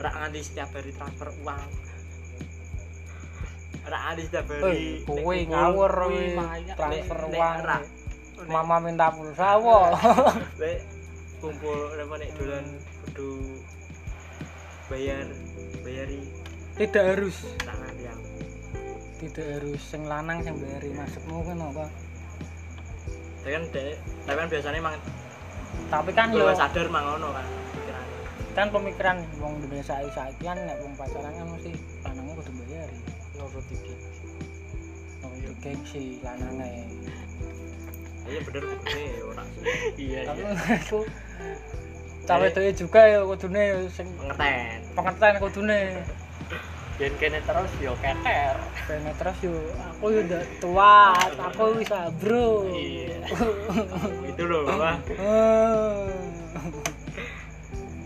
rak 0.00 0.14
nganti 0.16 0.40
setiap 0.40 0.70
hari 0.72 0.90
transfer 0.90 1.28
uang. 1.38 1.68
Rak 3.82 4.00
nganti 4.02 4.22
setiap 4.26 4.46
hari 4.48 4.64
Eh, 4.64 5.04
kowe 5.04 5.36
ngawur 5.36 5.92
transfer 6.74 7.20
uang. 7.28 7.56
rak, 7.60 7.82
mama 8.46 8.76
minta 8.80 9.12
pulsa 9.12 9.56
wo. 9.56 9.92
Lek 10.62 10.80
kumpul 11.38 11.94
apa 11.94 12.14
nek 12.16 12.30
dolan 12.36 12.66
kudu 13.04 13.30
bayar 14.88 15.24
bayari 15.80 16.20
tidak 16.76 17.04
harus. 17.06 17.36
tangan 17.60 17.94
yang 17.96 18.20
tidak 19.16 19.46
harus 19.52 19.80
sing 19.80 20.02
lanang 20.04 20.40
sing 20.40 20.56
bayari 20.56 20.90
masukmu 20.92 21.44
kan 21.44 21.60
apa? 21.62 21.84
Tapi 23.40 23.50
kan 23.50 23.62
tapi 24.24 24.36
kan 24.36 24.48
biasanya 24.48 24.78
emang 24.78 24.96
tapi 25.90 26.10
kan 26.14 26.30
yo 26.30 26.50
sadar 26.54 26.86
mang 26.88 27.04
ngono 27.06 27.34
kan 27.34 27.46
pikirannya. 27.74 28.18
Kan 28.54 28.66
pemikiran 28.70 29.16
wong 29.42 29.52
Indonesia 29.62 29.98
saiki 30.10 30.42
kan 30.46 30.58
nek 30.58 30.78
wong 30.82 30.92
pacaran 30.94 31.32
kan 31.34 31.46
mesti 31.50 31.72
lanangnya 32.06 32.32
kudu 32.38 32.52
bayari 32.62 32.98
nurut 33.38 33.66
iki? 33.70 33.94
Wong 35.22 35.32
itu 35.38 35.52
gengsi 35.62 36.04
lanangnya 36.22 36.68
iya 38.30 38.40
bener 38.46 38.62
ini 38.62 39.04
ora 39.26 39.44
iya 39.98 40.20
iya. 40.22 40.54
Aku 40.78 41.02
cawe 42.30 42.46
itu 42.46 42.86
juga 42.86 43.00
ya 43.10 43.26
kudune 43.26 43.90
sing 43.90 44.06
pengerten 44.14 44.86
pengertian 44.94 45.36
kudune 45.42 45.80
dan 47.00 47.12
kene 47.16 47.40
terus 47.40 47.72
yo 47.80 47.96
keker. 48.04 48.56
Pengen 48.84 49.14
terus 49.16 49.38
yo 49.40 49.56
aku 49.80 50.04
yo 50.12 50.20
udah 50.20 50.44
tua 50.60 51.16
aku 51.48 51.80
bisa 51.80 52.12
bro. 52.20 52.68
Iya. 52.68 53.24
itu 54.28 54.42
loh 54.44 54.68
wah 54.68 55.00
Oh. 55.16 56.12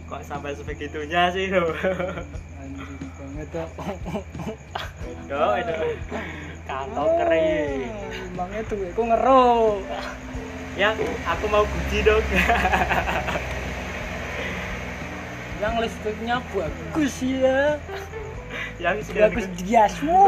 kok 0.07 0.23
sampai 0.23 0.55
sebegitunya 0.55 1.27
sih 1.35 1.51
loh? 1.51 1.75
Anjing 2.63 2.95
banget 3.19 3.47
tuh 3.51 3.67
itu 5.59 5.75
itu 5.75 6.17
kantong 6.71 7.11
kering. 7.19 7.91
emangnya 8.31 8.63
tuh 8.71 8.79
aku 8.95 9.03
ngero 9.11 9.83
yang 10.79 10.95
aku 11.27 11.45
mau 11.51 11.67
guji 11.67 11.99
dong. 12.07 12.23
Yang 15.63 15.75
listriknya 15.87 16.43
bagus 16.51 17.15
ya 17.23 17.79
yang 18.83 18.97
skincare 19.03 19.31
bagus 19.31 19.47
diasmu 19.63 20.23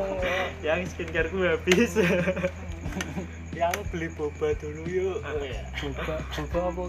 yang 0.66 0.80
skincare 0.86 1.28
ku 1.28 1.38
habis. 1.44 1.92
Yang 3.52 3.84
beli 3.92 4.08
boba 4.16 4.56
dulu 4.58 4.82
yuk. 4.88 5.20
Iya. 5.22 5.62
boba 5.84 6.16
boba 6.34 6.60
apa 6.72 6.82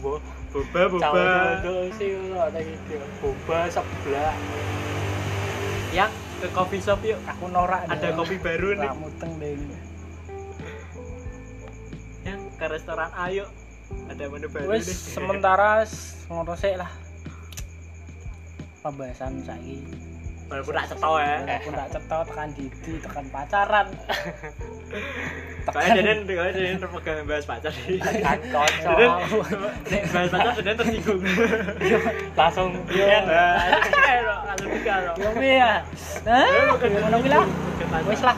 Bo, 0.00 0.18
boba 0.50 0.82
boba. 0.88 1.24
Cawe 1.62 1.88
sih 1.94 2.16
lo 2.16 2.42
ada 2.42 2.58
gitu 2.58 2.96
boba 3.20 3.68
sebelah. 3.68 4.34
Yang 5.92 6.10
ke 6.42 6.48
coffee 6.56 6.82
shop 6.82 7.00
yuk. 7.04 7.20
Aku 7.28 7.44
norak 7.52 7.86
ada 7.86 8.08
dong. 8.08 8.24
kopi 8.24 8.40
baru 8.40 8.82
nih. 8.82 8.88
Kamu 8.88 9.08
teng 9.20 9.32
deh 9.38 9.54
yang 12.22 12.40
ke 12.54 12.66
restoran 12.70 13.10
ayo 13.18 13.50
ada 14.06 14.24
menu 14.30 14.46
baru 14.46 14.78
wes 14.78 14.86
nih. 14.86 14.94
sementara 14.94 15.82
ngono 16.30 16.54
sik 16.54 16.78
lah. 16.78 16.90
Pembahasan 18.82 19.42
saiki 19.46 20.11
walaupun 20.52 20.74
tak 20.76 20.86
cetok 20.92 21.16
ya. 21.16 21.34
Aku 21.56 21.70
tak 21.72 21.88
cetot 21.96 22.24
tekan 22.28 22.48
didi 22.52 22.92
tekan 23.00 23.24
pacaran. 23.32 23.86
Kayak 25.62 25.90
jadi 25.96 26.12
kayak 26.28 26.52
jadi 26.52 26.70
terpegang 26.76 27.24
bahas 27.24 27.44
pacar. 27.48 27.72
Nih 27.72 27.98
kan 28.20 28.38
kocok 28.52 28.96
bahas 30.12 30.28
pacar 30.28 30.52
tersinggung. 30.60 31.20
Langsung 32.38 32.68
Yo. 32.92 33.04
ya 33.08 33.20
nah 33.24 33.56
langsung 34.52 34.68
tiga 34.76 34.94
loh 35.08 35.14
yo 35.16 35.30
piye 35.40 35.56
ya. 35.56 35.72
Hah? 36.28 36.76
ngono 36.76 37.16
kuwi 37.24 37.30
lah. 37.32 37.46
Wis 38.04 38.22
lah. 38.22 38.36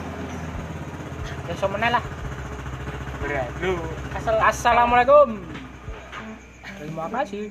Wis 1.50 1.62
meneh 1.66 1.90
lah. 1.90 2.04
Berat. 3.18 3.48
Lu. 3.58 3.74
Assalamualaikum. 4.22 5.42
Terima 6.78 7.06
kasih 7.10 7.50